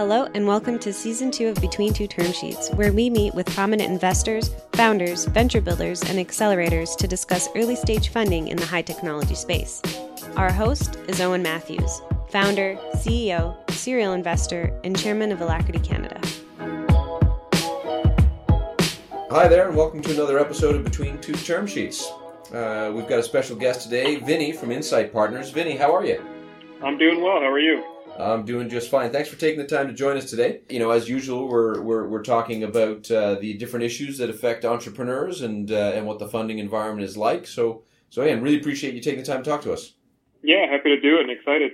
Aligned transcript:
Hello, 0.00 0.26
and 0.32 0.46
welcome 0.46 0.78
to 0.78 0.94
season 0.94 1.30
two 1.30 1.48
of 1.48 1.60
Between 1.60 1.92
Two 1.92 2.06
Term 2.06 2.32
Sheets, 2.32 2.70
where 2.70 2.90
we 2.90 3.10
meet 3.10 3.34
with 3.34 3.46
prominent 3.50 3.90
investors, 3.90 4.50
founders, 4.72 5.26
venture 5.26 5.60
builders, 5.60 6.00
and 6.00 6.18
accelerators 6.18 6.96
to 6.96 7.06
discuss 7.06 7.50
early 7.54 7.76
stage 7.76 8.08
funding 8.08 8.48
in 8.48 8.56
the 8.56 8.64
high 8.64 8.80
technology 8.80 9.34
space. 9.34 9.82
Our 10.36 10.50
host 10.50 10.96
is 11.06 11.20
Owen 11.20 11.42
Matthews, 11.42 12.00
founder, 12.30 12.78
CEO, 12.94 13.54
serial 13.72 14.14
investor, 14.14 14.72
and 14.84 14.98
chairman 14.98 15.32
of 15.32 15.42
Alacrity 15.42 15.80
Canada. 15.80 16.18
Hi 19.28 19.48
there, 19.48 19.68
and 19.68 19.76
welcome 19.76 20.00
to 20.00 20.14
another 20.14 20.38
episode 20.38 20.76
of 20.76 20.82
Between 20.82 21.20
Two 21.20 21.34
Term 21.34 21.66
Sheets. 21.66 22.10
Uh, 22.54 22.90
we've 22.94 23.06
got 23.06 23.18
a 23.18 23.22
special 23.22 23.54
guest 23.54 23.82
today, 23.82 24.16
Vinny 24.16 24.52
from 24.52 24.72
Insight 24.72 25.12
Partners. 25.12 25.50
Vinny, 25.50 25.76
how 25.76 25.94
are 25.94 26.06
you? 26.06 26.24
I'm 26.82 26.96
doing 26.96 27.22
well. 27.22 27.40
How 27.40 27.50
are 27.50 27.58
you? 27.58 27.84
I'm 28.22 28.44
doing 28.44 28.68
just 28.68 28.90
fine. 28.90 29.10
Thanks 29.10 29.28
for 29.28 29.36
taking 29.36 29.60
the 29.60 29.66
time 29.66 29.88
to 29.88 29.92
join 29.92 30.16
us 30.16 30.30
today. 30.30 30.60
You 30.68 30.78
know, 30.78 30.90
as 30.90 31.08
usual, 31.08 31.48
we're 31.48 31.80
we're, 31.80 32.08
we're 32.08 32.22
talking 32.22 32.64
about 32.64 33.10
uh, 33.10 33.36
the 33.36 33.54
different 33.54 33.84
issues 33.84 34.18
that 34.18 34.30
affect 34.30 34.64
entrepreneurs 34.64 35.42
and 35.42 35.70
uh, 35.70 35.92
and 35.94 36.06
what 36.06 36.18
the 36.18 36.28
funding 36.28 36.58
environment 36.58 37.08
is 37.08 37.16
like. 37.16 37.46
So 37.46 37.84
so 38.10 38.22
and 38.22 38.42
really 38.42 38.58
appreciate 38.58 38.94
you 38.94 39.00
taking 39.00 39.20
the 39.20 39.26
time 39.26 39.42
to 39.42 39.50
talk 39.50 39.62
to 39.62 39.72
us. 39.72 39.94
Yeah, 40.42 40.70
happy 40.70 40.90
to 40.90 41.00
do 41.00 41.16
it 41.16 41.22
and 41.22 41.30
excited. 41.30 41.72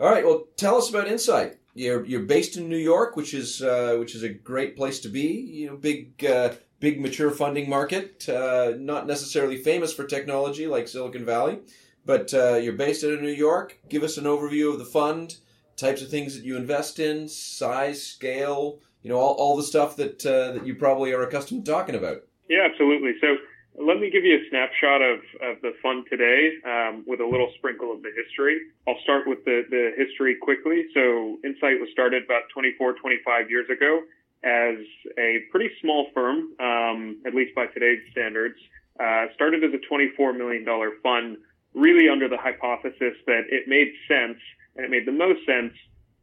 All 0.00 0.08
right, 0.08 0.24
well, 0.24 0.44
tell 0.56 0.76
us 0.76 0.88
about 0.88 1.08
Insight. 1.08 1.58
You're 1.74 2.04
you're 2.04 2.22
based 2.22 2.56
in 2.56 2.68
New 2.68 2.76
York, 2.76 3.16
which 3.16 3.34
is 3.34 3.62
uh, 3.62 3.96
which 3.98 4.14
is 4.14 4.22
a 4.22 4.28
great 4.28 4.76
place 4.76 5.00
to 5.00 5.08
be. 5.08 5.26
You 5.28 5.68
know, 5.68 5.76
big 5.76 6.24
uh, 6.24 6.54
big 6.80 7.00
mature 7.00 7.30
funding 7.30 7.68
market. 7.68 8.28
Uh, 8.28 8.74
not 8.78 9.06
necessarily 9.06 9.56
famous 9.56 9.92
for 9.92 10.04
technology 10.04 10.66
like 10.66 10.88
Silicon 10.88 11.24
Valley, 11.24 11.58
but 12.06 12.32
uh, 12.32 12.54
you're 12.54 12.72
based 12.72 13.04
out 13.04 13.12
of 13.12 13.22
New 13.22 13.28
York. 13.28 13.78
Give 13.88 14.02
us 14.02 14.16
an 14.16 14.24
overview 14.24 14.72
of 14.72 14.78
the 14.78 14.84
fund 14.84 15.36
types 15.78 16.02
of 16.02 16.10
things 16.10 16.34
that 16.34 16.44
you 16.44 16.56
invest 16.56 16.98
in, 16.98 17.28
size, 17.28 18.04
scale, 18.04 18.80
you 19.02 19.10
know, 19.10 19.16
all, 19.16 19.34
all 19.34 19.56
the 19.56 19.62
stuff 19.62 19.96
that 19.96 20.26
uh, 20.26 20.52
that 20.52 20.66
you 20.66 20.74
probably 20.74 21.12
are 21.12 21.22
accustomed 21.22 21.64
to 21.64 21.70
talking 21.70 21.94
about. 21.94 22.22
Yeah, 22.50 22.66
absolutely. 22.68 23.12
So 23.20 23.36
let 23.78 24.00
me 24.00 24.10
give 24.10 24.24
you 24.24 24.36
a 24.36 24.48
snapshot 24.50 25.02
of, 25.02 25.18
of 25.40 25.62
the 25.62 25.72
fund 25.82 26.06
today 26.10 26.50
um, 26.66 27.04
with 27.06 27.20
a 27.20 27.26
little 27.26 27.50
sprinkle 27.56 27.92
of 27.92 28.02
the 28.02 28.10
history. 28.10 28.58
I'll 28.88 28.98
start 29.04 29.26
with 29.26 29.44
the, 29.44 29.62
the 29.70 29.92
history 29.96 30.36
quickly. 30.40 30.86
So 30.94 31.38
Insight 31.44 31.78
was 31.78 31.88
started 31.92 32.24
about 32.24 32.42
24, 32.52 32.94
25 32.94 33.50
years 33.50 33.68
ago 33.70 34.02
as 34.42 34.78
a 35.18 35.44
pretty 35.50 35.70
small 35.80 36.08
firm, 36.14 36.54
um, 36.58 37.22
at 37.26 37.34
least 37.34 37.54
by 37.54 37.66
today's 37.66 38.00
standards. 38.10 38.56
Uh, 38.98 39.26
started 39.34 39.62
as 39.62 39.70
a 39.72 39.94
$24 39.94 40.36
million 40.36 40.66
fund, 41.02 41.36
really 41.74 42.08
under 42.08 42.28
the 42.28 42.36
hypothesis 42.36 43.14
that 43.26 43.42
it 43.48 43.68
made 43.68 43.92
sense– 44.08 44.38
and 44.78 44.86
it 44.86 44.90
made 44.90 45.06
the 45.06 45.12
most 45.12 45.44
sense 45.44 45.74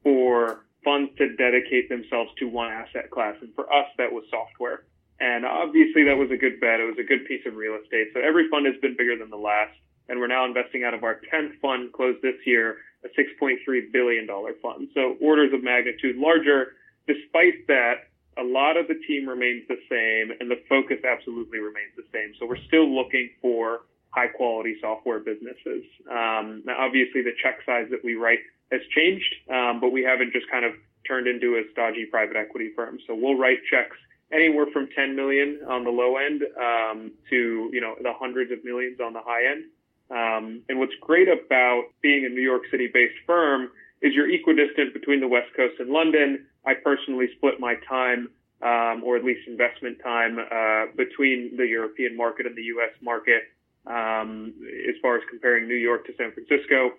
for 0.02 0.66
funds 0.84 1.12
to 1.18 1.36
dedicate 1.36 1.90
themselves 1.90 2.32
to 2.40 2.48
one 2.48 2.72
asset 2.72 3.12
class. 3.12 3.36
And 3.42 3.54
for 3.54 3.68
us, 3.68 3.88
that 3.98 4.12
was 4.12 4.24
software. 4.32 4.86
And 5.20 5.46
obviously 5.46 6.06
that 6.06 6.16
was 6.16 6.32
a 6.32 6.38
good 6.38 6.62
bet. 6.62 6.80
It 6.80 6.88
was 6.88 6.98
a 7.00 7.04
good 7.04 7.26
piece 7.28 7.44
of 7.46 7.56
real 7.56 7.76
estate. 7.76 8.10
So 8.14 8.22
every 8.22 8.48
fund 8.50 8.66
has 8.66 8.76
been 8.82 8.96
bigger 8.98 9.18
than 9.18 9.30
the 9.30 9.38
last. 9.38 9.76
And 10.08 10.20
we're 10.20 10.32
now 10.32 10.46
investing 10.46 10.84
out 10.84 10.94
of 10.94 11.04
our 11.04 11.20
10th 11.34 11.60
fund 11.60 11.92
closed 11.92 12.22
this 12.22 12.38
year, 12.46 12.78
a 13.04 13.10
$6.3 13.10 13.58
billion 13.92 14.28
fund. 14.62 14.88
So 14.94 15.18
orders 15.20 15.52
of 15.54 15.64
magnitude 15.64 16.16
larger. 16.16 16.74
Despite 17.08 17.68
that, 17.68 18.08
a 18.38 18.44
lot 18.44 18.78
of 18.78 18.88
the 18.88 18.96
team 19.08 19.28
remains 19.28 19.68
the 19.68 19.80
same 19.90 20.38
and 20.40 20.52
the 20.52 20.62
focus 20.70 20.98
absolutely 21.04 21.60
remains 21.60 21.92
the 21.98 22.06
same. 22.14 22.34
So 22.40 22.46
we're 22.46 22.64
still 22.68 22.88
looking 22.88 23.30
for 23.42 23.82
high 24.16 24.28
quality 24.28 24.78
software 24.80 25.20
businesses. 25.20 25.84
Um, 26.10 26.64
now, 26.66 26.80
obviously, 26.80 27.22
the 27.22 27.34
check 27.44 27.60
size 27.66 27.88
that 27.92 28.04
we 28.04 28.16
write 28.16 28.40
has 28.72 28.82
changed, 28.96 29.36
um, 29.52 29.80
but 29.82 29.92
we 29.92 30.04
haven't 30.04 30.32
just 30.32 30.50
kind 30.50 30.64
of 30.64 30.72
turned 31.06 31.28
into 31.28 31.56
a 31.56 31.64
stodgy 31.72 32.06
private 32.06 32.38
equity 32.38 32.72
firm. 32.76 32.98
So 33.06 33.14
we'll 33.14 33.38
write 33.38 33.60
checks 33.70 33.98
anywhere 34.32 34.66
from 34.74 34.88
10 34.96 35.16
million 35.16 35.60
on 35.70 35.84
the 35.84 35.92
low 35.92 36.18
end 36.18 36.44
um, 36.60 37.12
to 37.30 37.70
you 37.72 37.82
know 37.82 37.96
the 38.02 38.14
hundreds 38.14 38.52
of 38.52 38.64
millions 38.64 39.00
on 39.00 39.14
the 39.14 39.22
high 39.24 39.52
end. 39.52 39.66
Um, 40.10 40.62
and 40.70 40.80
what's 40.80 40.96
great 41.02 41.28
about 41.28 41.84
being 42.02 42.26
a 42.26 42.30
New 42.30 42.42
York 42.42 42.64
City 42.72 42.90
based 42.92 43.18
firm 43.28 43.70
is 44.02 44.14
you're 44.14 44.30
equidistant 44.30 44.94
between 44.94 45.20
the 45.20 45.28
West 45.28 45.50
Coast 45.56 45.76
and 45.80 45.90
London. 45.90 46.46
I 46.66 46.74
personally 46.76 47.28
split 47.38 47.60
my 47.60 47.76
time, 47.88 48.30
um, 48.62 49.04
or 49.04 49.18
at 49.18 49.24
least 49.24 49.48
investment 49.48 49.98
time, 50.04 50.38
uh, 50.40 50.86
between 50.96 51.58
the 51.58 51.66
European 51.66 52.16
market 52.16 52.46
and 52.46 52.56
the 52.56 52.64
U.S. 52.78 52.92
market 53.02 53.44
um, 53.88 54.54
as 54.90 54.96
far 55.02 55.18
as 55.18 55.24
comparing 55.30 55.68
New 55.68 55.76
York 55.76 56.06
to 56.08 56.14
San 56.18 56.32
Francisco. 56.32 56.92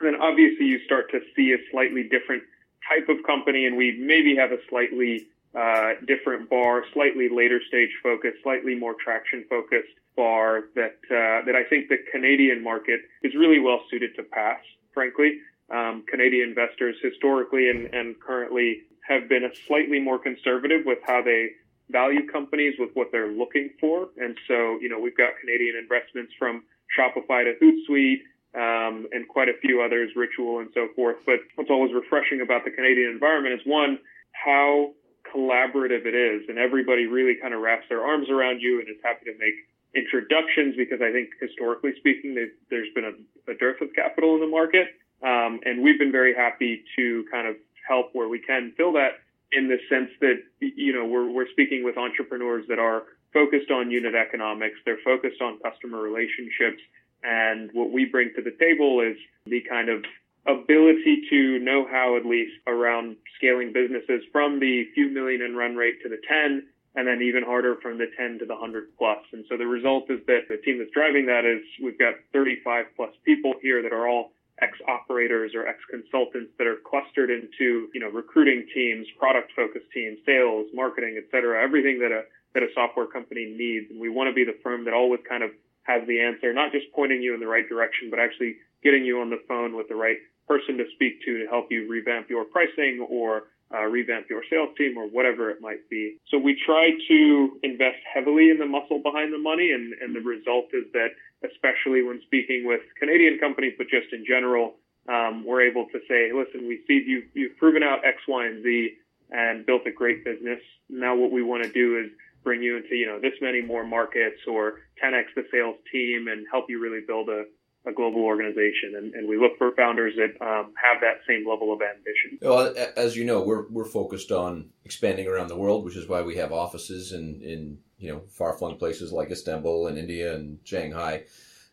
And 0.00 0.14
then 0.14 0.20
obviously 0.20 0.66
you 0.66 0.80
start 0.84 1.10
to 1.12 1.20
see 1.36 1.52
a 1.52 1.58
slightly 1.70 2.02
different 2.02 2.42
type 2.88 3.08
of 3.08 3.24
company, 3.24 3.66
and 3.66 3.76
we 3.76 3.96
maybe 3.98 4.34
have 4.36 4.52
a 4.52 4.58
slightly 4.68 5.28
uh, 5.54 5.92
different 6.06 6.48
bar, 6.48 6.84
slightly 6.92 7.28
later 7.28 7.60
stage 7.68 7.90
focus, 8.02 8.32
slightly 8.42 8.74
more 8.74 8.94
traction 9.02 9.44
focused 9.48 9.92
bar 10.16 10.64
that 10.74 10.96
uh, 11.10 11.44
that 11.46 11.54
I 11.54 11.64
think 11.64 11.88
the 11.88 11.98
Canadian 12.10 12.62
market 12.62 13.00
is 13.22 13.34
really 13.34 13.58
well 13.58 13.80
suited 13.90 14.14
to 14.16 14.22
pass. 14.22 14.60
Frankly, 14.92 15.38
um, 15.70 16.04
Canadian 16.08 16.50
investors 16.50 16.96
historically 17.02 17.70
and, 17.70 17.94
and 17.94 18.18
currently 18.20 18.82
have 19.08 19.28
been 19.28 19.44
a 19.44 19.54
slightly 19.66 20.00
more 20.00 20.18
conservative 20.18 20.84
with 20.84 20.98
how 21.06 21.22
they 21.22 21.50
value 21.92 22.26
companies 22.26 22.74
with 22.78 22.90
what 22.94 23.12
they're 23.12 23.30
looking 23.30 23.70
for. 23.78 24.08
And 24.16 24.36
so, 24.48 24.78
you 24.80 24.88
know, 24.88 24.98
we've 24.98 25.16
got 25.16 25.32
Canadian 25.40 25.76
investments 25.76 26.32
from 26.38 26.64
Shopify 26.98 27.44
to 27.44 27.54
Hootsuite, 27.60 28.22
um, 28.54 29.06
and 29.12 29.28
quite 29.28 29.48
a 29.48 29.56
few 29.62 29.80
others, 29.80 30.10
Ritual 30.16 30.60
and 30.60 30.70
so 30.74 30.88
forth. 30.94 31.16
But 31.24 31.40
what's 31.54 31.70
always 31.70 31.92
refreshing 31.94 32.40
about 32.40 32.64
the 32.64 32.70
Canadian 32.70 33.10
environment 33.10 33.54
is 33.54 33.60
one, 33.64 33.98
how 34.32 34.92
collaborative 35.34 36.04
it 36.04 36.14
is, 36.14 36.48
and 36.48 36.58
everybody 36.58 37.06
really 37.06 37.36
kind 37.40 37.54
of 37.54 37.60
wraps 37.60 37.84
their 37.88 38.04
arms 38.04 38.28
around 38.28 38.60
you 38.60 38.80
and 38.80 38.88
is 38.88 39.00
happy 39.02 39.24
to 39.24 39.38
make 39.38 39.54
introductions 39.94 40.74
because 40.76 41.00
I 41.00 41.12
think 41.12 41.30
historically 41.40 41.92
speaking, 41.98 42.34
there's 42.34 42.92
been 42.94 43.04
a, 43.04 43.50
a 43.50 43.54
dearth 43.54 43.80
of 43.80 43.88
capital 43.94 44.34
in 44.34 44.40
the 44.40 44.46
market. 44.46 44.88
Um, 45.22 45.60
and 45.64 45.82
we've 45.82 45.98
been 45.98 46.12
very 46.12 46.34
happy 46.34 46.84
to 46.96 47.24
kind 47.30 47.46
of 47.46 47.56
help 47.86 48.10
where 48.12 48.28
we 48.28 48.40
can 48.40 48.72
fill 48.76 48.92
that 48.94 49.20
in 49.52 49.68
the 49.68 49.78
sense 49.88 50.10
that 50.20 50.42
you 50.60 50.92
know 50.92 51.04
we're 51.04 51.30
we're 51.30 51.50
speaking 51.52 51.84
with 51.84 51.96
entrepreneurs 51.96 52.64
that 52.68 52.78
are 52.78 53.04
focused 53.32 53.70
on 53.70 53.90
unit 53.90 54.14
economics. 54.14 54.76
They're 54.84 55.02
focused 55.04 55.40
on 55.40 55.58
customer 55.60 56.00
relationships, 56.00 56.82
and 57.22 57.70
what 57.72 57.90
we 57.90 58.04
bring 58.04 58.32
to 58.36 58.42
the 58.42 58.54
table 58.58 59.00
is 59.00 59.16
the 59.46 59.62
kind 59.68 59.88
of 59.88 60.04
ability 60.46 61.22
to 61.30 61.58
know 61.60 61.86
how 61.90 62.16
at 62.16 62.26
least 62.26 62.52
around 62.66 63.16
scaling 63.36 63.72
businesses 63.72 64.22
from 64.32 64.58
the 64.58 64.84
few 64.94 65.08
million 65.08 65.42
in 65.42 65.54
run 65.54 65.76
rate 65.76 66.02
to 66.02 66.08
the 66.08 66.18
10 66.28 66.66
and 66.94 67.06
then 67.06 67.22
even 67.22 67.42
harder 67.42 67.76
from 67.80 67.96
the 67.96 68.06
10 68.18 68.40
to 68.40 68.44
the 68.44 68.52
100 68.52 68.88
plus. 68.98 69.18
And 69.32 69.44
so 69.48 69.56
the 69.56 69.66
result 69.66 70.10
is 70.10 70.20
that 70.26 70.48
the 70.48 70.58
team 70.58 70.78
that's 70.78 70.90
driving 70.90 71.26
that 71.26 71.44
is 71.44 71.62
we've 71.82 71.98
got 71.98 72.14
35 72.32 72.86
plus 72.96 73.10
people 73.24 73.54
here 73.62 73.82
that 73.82 73.92
are 73.92 74.08
all 74.08 74.32
ex 74.60 74.78
operators 74.88 75.52
or 75.54 75.66
ex 75.66 75.78
consultants 75.90 76.52
that 76.58 76.66
are 76.66 76.76
clustered 76.84 77.30
into, 77.30 77.88
you 77.94 78.00
know, 78.00 78.10
recruiting 78.10 78.66
teams, 78.74 79.06
product 79.18 79.50
focused 79.56 79.90
teams, 79.94 80.18
sales, 80.26 80.66
marketing, 80.74 81.16
et 81.16 81.24
cetera, 81.30 81.62
everything 81.62 81.98
that 81.98 82.12
a, 82.12 82.22
that 82.54 82.62
a 82.62 82.68
software 82.74 83.06
company 83.06 83.54
needs. 83.56 83.90
And 83.90 84.00
we 84.00 84.08
want 84.08 84.28
to 84.28 84.34
be 84.34 84.44
the 84.44 84.58
firm 84.62 84.84
that 84.84 84.94
always 84.94 85.20
kind 85.28 85.42
of 85.42 85.50
has 85.84 86.06
the 86.06 86.20
answer, 86.20 86.52
not 86.52 86.70
just 86.70 86.86
pointing 86.94 87.22
you 87.22 87.34
in 87.34 87.40
the 87.40 87.46
right 87.46 87.68
direction, 87.68 88.10
but 88.10 88.20
actually 88.20 88.56
getting 88.82 89.04
you 89.04 89.20
on 89.20 89.30
the 89.30 89.40
phone 89.48 89.74
with 89.74 89.88
the 89.88 89.96
right 89.96 90.18
person 90.46 90.76
to 90.76 90.84
speak 90.94 91.22
to 91.24 91.38
to 91.38 91.46
help 91.48 91.66
you 91.70 91.88
revamp 91.88 92.28
your 92.28 92.44
pricing 92.44 93.04
or 93.08 93.44
uh, 93.74 93.84
revamp 93.84 94.28
your 94.28 94.42
sales 94.50 94.70
team 94.76 94.96
or 94.98 95.06
whatever 95.08 95.50
it 95.50 95.60
might 95.60 95.88
be. 95.88 96.18
So 96.28 96.38
we 96.38 96.58
try 96.64 96.90
to 97.08 97.58
invest 97.62 97.98
heavily 98.12 98.50
in 98.50 98.58
the 98.58 98.66
muscle 98.66 99.00
behind 99.02 99.32
the 99.32 99.38
money, 99.38 99.72
and, 99.72 99.94
and 100.00 100.14
the 100.14 100.20
result 100.20 100.66
is 100.72 100.84
that, 100.92 101.08
especially 101.44 102.02
when 102.02 102.20
speaking 102.26 102.64
with 102.66 102.80
Canadian 102.98 103.38
companies, 103.38 103.74
but 103.78 103.88
just 103.88 104.12
in 104.12 104.24
general, 104.26 104.74
um, 105.08 105.44
we're 105.44 105.62
able 105.62 105.86
to 105.92 105.98
say, 106.08 106.30
listen, 106.32 106.68
we 106.68 106.80
see 106.86 107.02
you, 107.06 107.24
you've 107.34 107.56
proven 107.56 107.82
out 107.82 108.04
X, 108.04 108.18
Y, 108.28 108.46
and 108.46 108.62
Z 108.62 108.96
and 109.32 109.66
built 109.66 109.82
a 109.86 109.90
great 109.90 110.24
business. 110.24 110.60
Now 110.88 111.16
what 111.16 111.32
we 111.32 111.42
want 111.42 111.64
to 111.64 111.72
do 111.72 111.98
is 111.98 112.10
bring 112.44 112.62
you 112.62 112.76
into, 112.76 112.94
you 112.94 113.06
know, 113.06 113.18
this 113.18 113.32
many 113.40 113.62
more 113.62 113.84
markets 113.84 114.38
or 114.46 114.80
10x 115.02 115.34
the 115.34 115.44
sales 115.50 115.76
team 115.90 116.28
and 116.28 116.46
help 116.50 116.66
you 116.68 116.80
really 116.80 117.00
build 117.06 117.28
a, 117.28 117.44
a 117.84 117.92
global 117.92 118.20
organization, 118.24 118.94
and, 118.96 119.14
and 119.14 119.28
we 119.28 119.36
look 119.36 119.58
for 119.58 119.72
founders 119.74 120.14
that 120.16 120.40
um, 120.44 120.72
have 120.80 121.00
that 121.00 121.20
same 121.26 121.48
level 121.48 121.72
of 121.72 121.80
ambition. 121.82 122.38
Well, 122.40 122.74
as 122.96 123.16
you 123.16 123.24
know, 123.24 123.42
we're 123.42 123.68
we're 123.68 123.84
focused 123.84 124.30
on 124.30 124.70
expanding 124.84 125.26
around 125.26 125.48
the 125.48 125.56
world, 125.56 125.84
which 125.84 125.96
is 125.96 126.08
why 126.08 126.22
we 126.22 126.36
have 126.36 126.52
offices 126.52 127.12
in 127.12 127.40
in 127.42 127.78
you 127.98 128.12
know 128.12 128.22
far 128.28 128.56
flung 128.56 128.76
places 128.76 129.12
like 129.12 129.30
Istanbul 129.30 129.88
and 129.88 129.98
India 129.98 130.34
and 130.34 130.58
Shanghai, 130.64 131.24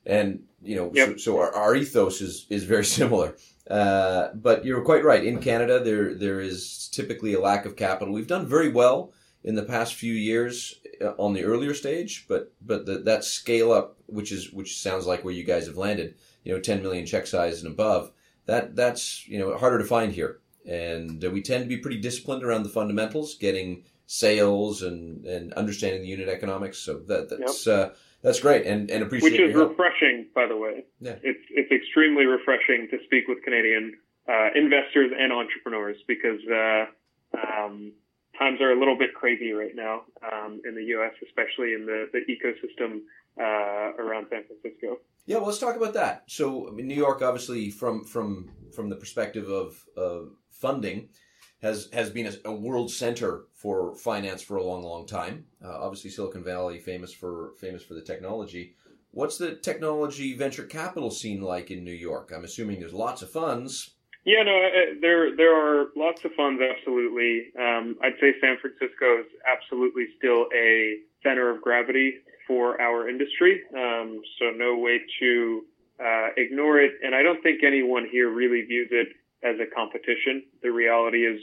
and 0.06 0.44
you 0.64 0.76
know 0.76 0.92
yep. 0.94 1.10
so, 1.10 1.18
so 1.18 1.38
our, 1.40 1.54
our, 1.54 1.76
ethos 1.76 2.22
is 2.22 2.48
is 2.50 2.64
very 2.64 2.86
similar. 2.86 3.36
Uh, 3.70 4.30
but 4.34 4.66
you're 4.66 4.82
quite 4.82 5.04
right. 5.04 5.24
In 5.24 5.40
Canada, 5.40 5.80
there 5.80 6.16
there 6.16 6.40
is 6.40 6.90
typically 6.92 7.36
a 7.36 7.40
lack 7.40 7.66
of 7.66 7.76
capital. 7.76 8.14
We've 8.14 8.26
done 8.26 8.48
very 8.48 8.70
well 8.70 9.14
in 9.44 9.56
the 9.56 9.64
past 9.64 9.94
few 9.94 10.14
years 10.14 10.79
on 11.18 11.34
the 11.34 11.44
earlier 11.44 11.74
stage, 11.74 12.26
but 12.28 12.54
but 12.62 12.86
the, 12.86 13.00
that 13.00 13.24
scale 13.24 13.72
up, 13.72 13.98
which 14.08 14.32
is 14.32 14.52
which 14.52 14.80
sounds 14.80 15.06
like 15.06 15.24
where 15.24 15.34
you 15.34 15.44
guys 15.44 15.68
have 15.68 15.78
landed, 15.78 16.16
you 16.44 16.54
know, 16.54 16.60
10 16.60 16.82
million 16.82 17.06
check 17.06 17.28
size 17.28 17.62
and 17.64 17.72
above, 17.72 18.12
that 18.46 18.76
that's 18.76 19.28
you 19.28 19.40
know 19.40 19.58
harder 19.58 19.78
to 19.78 19.86
find 19.86 20.14
here. 20.14 20.40
and 20.66 21.24
uh, 21.24 21.30
we 21.30 21.42
tend 21.42 21.64
to 21.64 21.70
be 21.70 21.78
pretty 21.78 22.00
disciplined 22.00 22.44
around 22.44 22.64
the 22.64 22.70
fundamentals, 22.70 23.36
getting 23.36 23.84
sales 24.06 24.82
and, 24.82 25.24
and 25.26 25.54
understanding 25.54 26.02
the 26.02 26.08
unit 26.08 26.28
economics. 26.28 26.80
So 26.80 27.00
that 27.08 27.30
that's 27.30 27.66
yep. 27.66 27.92
uh, 27.92 27.94
that's 28.22 28.40
great, 28.40 28.66
and 28.66 28.90
and 28.92 29.04
appreciate 29.04 29.40
which 29.40 29.42
is 29.42 29.56
refreshing, 29.56 30.28
by 30.36 30.48
the 30.48 30.58
way. 30.58 30.86
Yeah, 31.00 31.16
it's 31.24 31.46
it's 31.50 31.72
extremely 31.72 32.26
refreshing 32.26 32.88
to 32.92 32.98
speak 33.06 33.28
with 33.28 33.44
Canadian 33.44 33.98
uh, 34.28 34.50
investors 34.56 35.12
and 35.18 35.32
entrepreneurs 35.32 35.98
because 36.08 36.42
uh, 36.52 36.86
um, 37.38 37.94
times 38.40 38.62
are 38.62 38.72
a 38.72 38.80
little 38.80 38.98
bit 38.98 39.14
crazy 39.14 39.52
right 39.52 39.76
now 39.76 40.02
um, 40.24 40.62
in 40.66 40.74
the 40.74 40.84
U.S., 40.96 41.14
especially 41.28 41.74
in 41.74 41.86
the 41.86 42.10
the 42.14 42.22
ecosystem 42.32 43.02
uh, 43.40 43.94
around 44.02 44.28
San 44.30 44.44
Francisco. 44.46 44.98
Yeah, 45.26 45.38
well, 45.38 45.48
let's 45.48 45.60
talk 45.60 45.76
about 45.76 45.94
that. 45.94 46.24
So, 46.26 46.68
I 46.68 46.72
mean, 46.72 46.88
New 46.88 46.96
York, 46.96 47.22
obviously, 47.22 47.70
from 47.70 48.04
from 48.04 48.50
from 48.74 48.90
the 48.90 48.96
perspective 48.96 49.48
of, 49.48 49.84
of 49.96 50.32
funding, 50.50 51.10
has 51.62 51.90
has 51.94 52.10
been 52.10 52.28
a, 52.28 52.50
a, 52.50 52.52
world 52.52 52.92
center 52.92 53.44
for 53.54 53.96
finance 53.96 54.42
for 54.42 54.58
a 54.58 54.64
long, 54.64 54.82
long 54.82 55.06
time. 55.06 55.46
Uh, 55.64 55.78
obviously, 55.80 56.10
Silicon 56.10 56.44
Valley 56.44 56.80
famous 56.80 57.14
for 57.14 57.52
famous 57.60 57.84
for 57.84 57.94
the 57.94 58.02
technology. 58.02 58.76
What's 59.12 59.38
the 59.38 59.56
technology 59.56 60.36
venture 60.36 60.66
capital 60.66 61.12
scene 61.12 61.42
like 61.42 61.72
in 61.72 61.84
New 61.84 61.92
York? 61.92 62.32
I'm 62.36 62.44
assuming 62.44 62.80
there's 62.80 62.94
lots 62.94 63.22
of 63.22 63.32
funds. 63.32 63.96
Yeah, 64.30 64.44
no, 64.44 64.56
uh, 64.62 64.94
there 65.02 65.36
there 65.36 65.56
are 65.58 65.88
lots 65.96 66.24
of 66.24 66.32
funds. 66.36 66.62
Absolutely, 66.62 67.48
um, 67.58 67.98
I'd 68.04 68.14
say 68.22 68.36
San 68.40 68.58
Francisco 68.62 69.22
is 69.22 69.26
absolutely 69.52 70.06
still 70.20 70.46
a 70.56 71.00
center 71.24 71.50
of 71.50 71.64
gravity 71.64 72.20
for 72.46 72.80
our 72.80 73.10
industry. 73.10 73.64
Um, 73.76 74.22
so 74.38 74.52
no 74.56 74.78
way 74.78 75.00
to 75.20 75.66
uh, 76.00 76.28
ignore 76.38 76.80
it. 76.80 76.92
And 77.04 77.16
I 77.16 77.24
don't 77.24 77.42
think 77.42 77.64
anyone 77.64 78.08
here 78.12 78.30
really 78.30 78.62
views 78.62 78.90
it 78.92 79.08
as 79.42 79.56
a 79.60 79.66
competition. 79.76 80.44
The 80.62 80.72
reality 80.72 81.26
is 81.26 81.42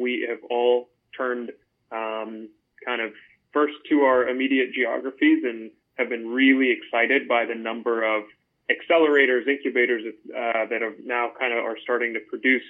we 0.00 0.24
have 0.30 0.38
all 0.48 0.88
turned 1.16 1.50
um, 1.90 2.48
kind 2.86 3.00
of 3.02 3.10
first 3.52 3.74
to 3.88 4.02
our 4.02 4.28
immediate 4.28 4.72
geographies 4.72 5.42
and 5.42 5.72
have 5.98 6.08
been 6.08 6.28
really 6.28 6.70
excited 6.70 7.26
by 7.26 7.44
the 7.44 7.56
number 7.56 8.04
of 8.04 8.22
accelerators, 8.70 9.48
incubators 9.48 10.02
uh, 10.06 10.66
that 10.70 10.80
have 10.82 10.94
now 11.04 11.30
kind 11.38 11.52
of 11.52 11.64
are 11.64 11.76
starting 11.82 12.14
to 12.14 12.20
produce 12.28 12.62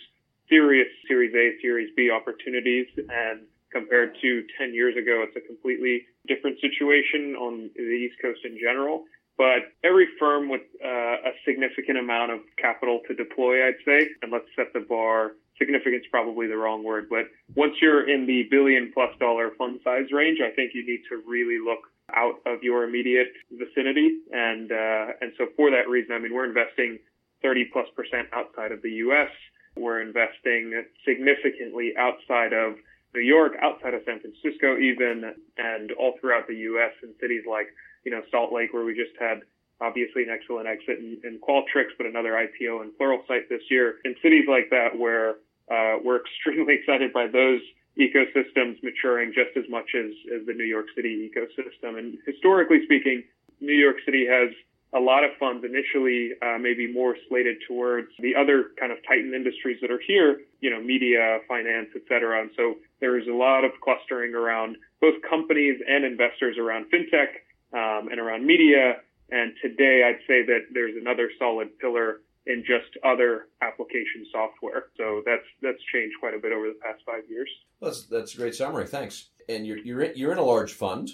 serious 0.48 0.88
Series 1.06 1.34
A, 1.34 1.60
Series 1.60 1.90
B 1.96 2.10
opportunities 2.10 2.86
and 2.96 3.42
compared 3.70 4.16
to 4.20 4.44
10 4.58 4.74
years 4.74 4.96
ago. 4.96 5.24
It's 5.26 5.36
a 5.36 5.46
completely 5.46 6.06
different 6.26 6.58
situation 6.60 7.36
on 7.36 7.70
the 7.76 7.82
East 7.82 8.16
Coast 8.20 8.40
in 8.44 8.58
general. 8.58 9.04
But 9.38 9.72
every 9.84 10.06
firm 10.18 10.50
with 10.50 10.62
uh, 10.84 11.30
a 11.30 11.32
significant 11.46 11.96
amount 11.96 12.32
of 12.32 12.40
capital 12.58 13.00
to 13.08 13.14
deploy, 13.14 13.66
I'd 13.66 13.80
say, 13.86 14.06
and 14.20 14.30
let's 14.30 14.44
set 14.54 14.72
the 14.74 14.80
bar. 14.80 15.32
Significance 15.56 16.04
probably 16.10 16.46
the 16.46 16.56
wrong 16.56 16.82
word, 16.84 17.08
but 17.10 17.28
once 17.54 17.74
you're 17.82 18.08
in 18.08 18.26
the 18.26 18.48
billion 18.50 18.90
plus 18.94 19.10
dollar 19.20 19.50
fund 19.58 19.78
size 19.84 20.10
range, 20.10 20.38
I 20.40 20.54
think 20.56 20.72
you 20.72 20.84
need 20.86 21.02
to 21.10 21.22
really 21.28 21.58
look 21.62 21.80
out 22.14 22.40
of 22.46 22.62
your 22.62 22.84
immediate 22.84 23.32
vicinity. 23.50 24.18
And 24.32 24.72
uh, 24.72 25.06
and 25.20 25.32
so 25.38 25.46
for 25.56 25.70
that 25.70 25.88
reason, 25.88 26.14
I 26.14 26.18
mean, 26.18 26.34
we're 26.34 26.48
investing 26.48 26.98
30 27.42 27.70
plus 27.72 27.86
percent 27.96 28.28
outside 28.32 28.72
of 28.72 28.82
the 28.82 28.90
U.S. 29.08 29.30
We're 29.76 30.02
investing 30.02 30.84
significantly 31.04 31.94
outside 31.96 32.52
of 32.52 32.74
New 33.14 33.22
York, 33.22 33.54
outside 33.62 33.94
of 33.94 34.02
San 34.04 34.20
Francisco, 34.20 34.78
even, 34.78 35.34
and 35.58 35.92
all 35.92 36.14
throughout 36.20 36.46
the 36.46 36.56
U.S. 36.74 36.92
in 37.02 37.14
cities 37.20 37.42
like, 37.48 37.66
you 38.04 38.10
know, 38.10 38.22
Salt 38.30 38.52
Lake, 38.52 38.72
where 38.72 38.84
we 38.84 38.94
just 38.94 39.16
had 39.18 39.40
obviously 39.80 40.22
an 40.22 40.30
excellent 40.30 40.68
exit 40.68 40.98
in, 40.98 41.18
in 41.24 41.38
Qualtrics, 41.40 41.96
but 41.96 42.06
another 42.06 42.32
IPO 42.32 42.82
in 42.82 42.92
Pluralsight 43.00 43.48
this 43.48 43.62
year. 43.70 43.96
In 44.04 44.14
cities 44.22 44.44
like 44.48 44.70
that, 44.70 44.96
where 44.96 45.36
uh, 45.70 45.98
we're 46.04 46.20
extremely 46.22 46.74
excited 46.74 47.12
by 47.12 47.26
those 47.26 47.60
ecosystems 48.06 48.76
maturing 48.82 49.32
just 49.40 49.52
as 49.56 49.66
much 49.76 49.90
as, 49.94 50.10
as 50.34 50.46
the 50.46 50.54
New 50.60 50.64
York 50.76 50.86
City 50.96 51.12
ecosystem. 51.28 51.98
And 51.98 52.18
historically 52.26 52.80
speaking, 52.84 53.22
New 53.60 53.74
York 53.86 53.96
City 54.04 54.26
has 54.26 54.50
a 54.92 54.98
lot 54.98 55.22
of 55.22 55.30
funds 55.38 55.64
initially 55.64 56.32
uh, 56.42 56.58
maybe 56.58 56.92
more 56.92 57.14
slated 57.28 57.56
towards 57.68 58.08
the 58.18 58.34
other 58.34 58.58
kind 58.80 58.90
of 58.90 58.98
titan 59.06 59.32
industries 59.34 59.78
that 59.82 59.90
are 59.90 60.02
here, 60.04 60.40
you 60.60 60.70
know, 60.70 60.80
media, 60.82 61.38
finance, 61.46 61.90
et 61.94 62.02
cetera. 62.08 62.40
And 62.40 62.50
so 62.56 62.74
there's 63.00 63.26
a 63.28 63.32
lot 63.32 63.62
of 63.64 63.70
clustering 63.84 64.34
around 64.34 64.76
both 65.00 65.14
companies 65.28 65.80
and 65.86 66.04
investors 66.04 66.56
around 66.58 66.86
fintech 66.92 67.30
um, 67.72 68.08
and 68.10 68.18
around 68.18 68.44
media. 68.44 68.96
And 69.30 69.52
today 69.62 70.02
I'd 70.06 70.22
say 70.26 70.44
that 70.50 70.62
there's 70.72 70.96
another 71.00 71.30
solid 71.38 71.78
pillar 71.78 72.20
in 72.46 72.64
just 72.66 72.96
other 73.04 73.48
application 73.62 74.26
software. 74.32 74.86
So 74.96 75.22
that's 75.26 75.44
that's 75.62 75.82
changed 75.92 76.14
quite 76.20 76.34
a 76.34 76.38
bit 76.38 76.52
over 76.52 76.66
the 76.66 76.78
past 76.82 77.02
five 77.04 77.22
years. 77.28 77.48
Well, 77.80 77.90
That's 77.90 78.06
that's 78.06 78.34
a 78.34 78.36
great 78.36 78.54
summary. 78.54 78.86
Thanks. 78.86 79.30
And 79.48 79.66
you're 79.66 79.78
you're 79.78 80.02
in, 80.02 80.12
you're 80.16 80.32
in 80.32 80.38
a 80.38 80.44
large 80.44 80.72
fund 80.72 81.10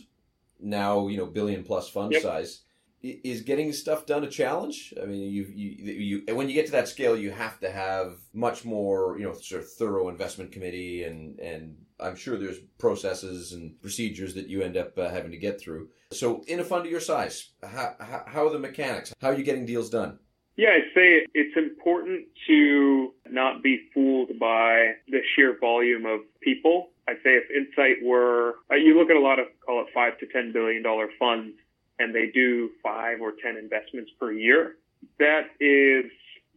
now. 0.61 1.09
You 1.09 1.17
know, 1.19 1.27
billion 1.27 1.65
plus 1.65 1.89
fund 1.89 2.13
yep. 2.13 2.23
size 2.23 2.63
is 3.03 3.43
getting 3.43 3.73
stuff 3.73 4.07
done 4.07 4.25
a 4.25 4.29
challenge? 4.29 4.93
I 5.01 5.07
mean, 5.07 5.31
you, 5.31 5.47
you, 5.55 6.23
you, 6.27 6.35
when 6.35 6.49
you 6.49 6.55
get 6.55 6.67
to 6.67 6.73
that 6.73 6.89
scale, 6.89 7.17
you 7.17 7.31
have 7.31 7.61
to 7.61 7.71
have 7.71 8.17
much 8.33 8.65
more, 8.65 9.19
you 9.19 9.25
know, 9.25 9.35
sort 9.35 9.63
of 9.63 9.71
thorough 9.73 10.09
investment 10.09 10.53
committee, 10.53 11.05
and 11.05 11.39
and 11.39 11.77
I'm 12.01 12.17
sure 12.17 12.37
there's 12.37 12.59
processes 12.79 13.53
and 13.53 13.81
procedures 13.81 14.35
that 14.35 14.49
you 14.49 14.63
end 14.63 14.77
up 14.77 14.99
uh, 14.99 15.11
having 15.11 15.31
to 15.31 15.39
get 15.39 15.61
through. 15.61 15.89
So, 16.13 16.43
in 16.47 16.61
a 16.61 16.65
fund 16.65 16.85
of 16.85 16.91
your 16.91 17.01
size, 17.01 17.51
how, 17.63 17.95
how, 18.01 18.25
how 18.27 18.47
are 18.47 18.51
the 18.51 18.59
mechanics? 18.59 19.13
How 19.21 19.29
are 19.29 19.35
you 19.35 19.45
getting 19.45 19.67
deals 19.67 19.91
done? 19.91 20.19
Yeah, 20.57 20.71
I'd 20.71 20.95
say 20.95 21.27
it's 21.35 21.57
important 21.57 22.27
to 22.47 23.13
not 23.31 23.63
be 23.63 23.89
fooled 23.93 24.39
by 24.39 24.95
the 25.09 25.21
sheer 25.35 25.59
volume 25.59 26.07
of 26.07 26.21
people. 26.41 26.91
I'd 27.07 27.17
say 27.23 27.37
if 27.37 27.51
Insight 27.51 28.03
were, 28.03 28.57
uh, 28.71 28.77
you 28.77 28.99
look 28.99 29.11
at 29.11 29.17
a 29.17 29.21
lot 29.21 29.39
of, 29.39 29.47
call 29.65 29.83
it 29.83 29.89
five 29.93 30.19
to 30.19 30.27
ten 30.27 30.53
billion 30.53 30.83
dollar 30.83 31.09
funds 31.19 31.55
and 31.99 32.15
they 32.15 32.31
do 32.33 32.71
five 32.83 33.21
or 33.21 33.33
10 33.43 33.57
investments 33.57 34.11
per 34.19 34.33
year. 34.33 34.77
That 35.19 35.49
is, 35.61 36.11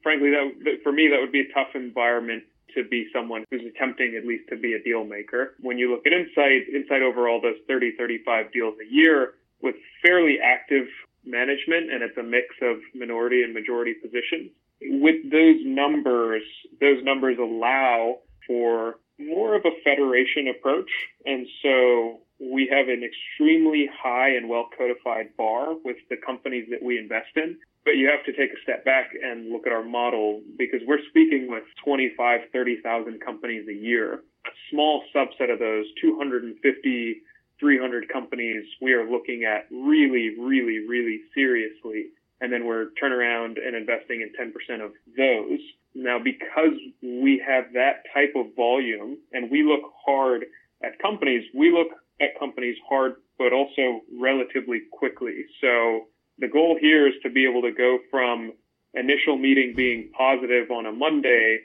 frankly, 0.04 0.32
that, 0.32 0.80
for 0.84 0.92
me, 0.92 1.08
that 1.10 1.20
would 1.20 1.32
be 1.32 1.42
a 1.42 1.54
tough 1.54 1.76
environment 1.76 2.44
to 2.76 2.84
be 2.84 3.08
someone 3.14 3.46
who's 3.50 3.62
attempting 3.64 4.16
at 4.16 4.26
least 4.26 4.50
to 4.50 4.58
be 4.58 4.74
a 4.74 4.84
deal 4.84 5.04
maker. 5.04 5.56
When 5.60 5.78
you 5.78 5.92
look 5.92 6.06
at 6.06 6.14
Insight, 6.14 6.70
Insight 6.74 7.02
overall 7.02 7.42
does 7.42 7.56
30, 7.68 7.96
35 7.98 8.52
deals 8.52 8.76
a 8.80 8.94
year 8.94 9.34
with 9.62 9.76
fairly 10.06 10.40
active 10.44 10.88
management, 11.26 11.92
and 11.92 12.04
it's 12.04 12.18
a 12.18 12.24
mix 12.24 12.48
of 12.62 12.78
minority 12.94 13.44
and 13.44 13.54
majority 13.54 13.94
positions. 13.94 14.52
With 14.82 15.30
those 15.30 15.58
numbers, 15.66 16.44
those 16.80 17.04
numbers 17.04 17.38
allow 17.40 18.20
for 18.48 18.96
more 19.20 19.56
of 19.56 19.66
a 19.66 19.72
federation 19.84 20.48
approach. 20.48 20.90
And 21.26 21.46
so 21.62 22.22
we 22.40 22.70
have 22.72 22.88
an 22.88 23.04
extremely 23.04 23.90
high 24.02 24.30
and 24.36 24.50
well 24.50 24.70
codified 24.76 25.36
bar 25.38 25.76
with 25.84 25.98
the 26.10 26.18
companies 26.18 26.68
that 26.72 26.82
we 26.82 26.98
invest 26.98 27.36
in. 27.36 27.58
But 27.86 27.96
you 27.96 28.10
have 28.10 28.26
to 28.26 28.34
take 28.34 28.52
a 28.52 28.62
step 28.64 28.86
back 28.86 29.12
and 29.22 29.52
look 29.52 29.66
at 29.66 29.74
our 29.74 29.84
model 29.84 30.42
because 30.58 30.82
we're 30.86 31.04
speaking 31.10 31.50
with 31.50 31.64
25, 31.84 32.42
30,000 32.52 33.20
companies 33.20 33.68
a 33.68 33.74
year. 33.74 34.22
A 34.46 34.52
small 34.70 35.04
subset 35.16 35.52
of 35.52 35.60
those, 35.60 35.86
250, 36.02 37.22
300 37.60 38.10
companies, 38.10 38.64
we 38.82 38.94
are 38.94 39.10
looking 39.10 39.44
at 39.44 39.68
really, 39.72 40.36
really, 40.40 40.80
really 40.88 41.22
seriously. 41.34 42.08
And 42.42 42.54
then 42.54 42.66
we're 42.66 42.92
turn 43.00 43.12
around 43.12 43.58
and 43.58 43.76
investing 43.76 44.22
in 44.22 44.30
10% 44.30 44.84
of 44.84 44.92
those. 45.18 45.60
Now, 45.94 46.20
because 46.20 46.78
we 47.02 47.44
have 47.46 47.74
that 47.74 48.04
type 48.14 48.34
of 48.36 48.56
volume 48.56 49.18
and 49.34 49.52
we 49.52 49.64
look 49.64 49.82
hard 50.06 50.46
at 50.84 51.00
companies, 51.00 51.44
we 51.54 51.72
look 51.72 51.90
at 52.22 52.40
companies 52.40 52.78
hard, 52.88 53.16
but 53.38 53.52
also 53.52 54.02
relatively 54.18 54.82
quickly. 54.92 55.46
So 55.60 56.08
the 56.38 56.48
goal 56.48 56.78
here 56.80 57.08
is 57.08 57.16
to 57.24 57.30
be 57.30 57.46
able 57.46 57.62
to 57.64 57.72
go 57.72 58.00
from 58.10 58.54
initial 58.94 59.38
meeting 59.38 59.74
being 59.76 60.12
positive 60.18 60.72
on 60.72 60.86
a 60.86 60.92
Monday 60.92 61.60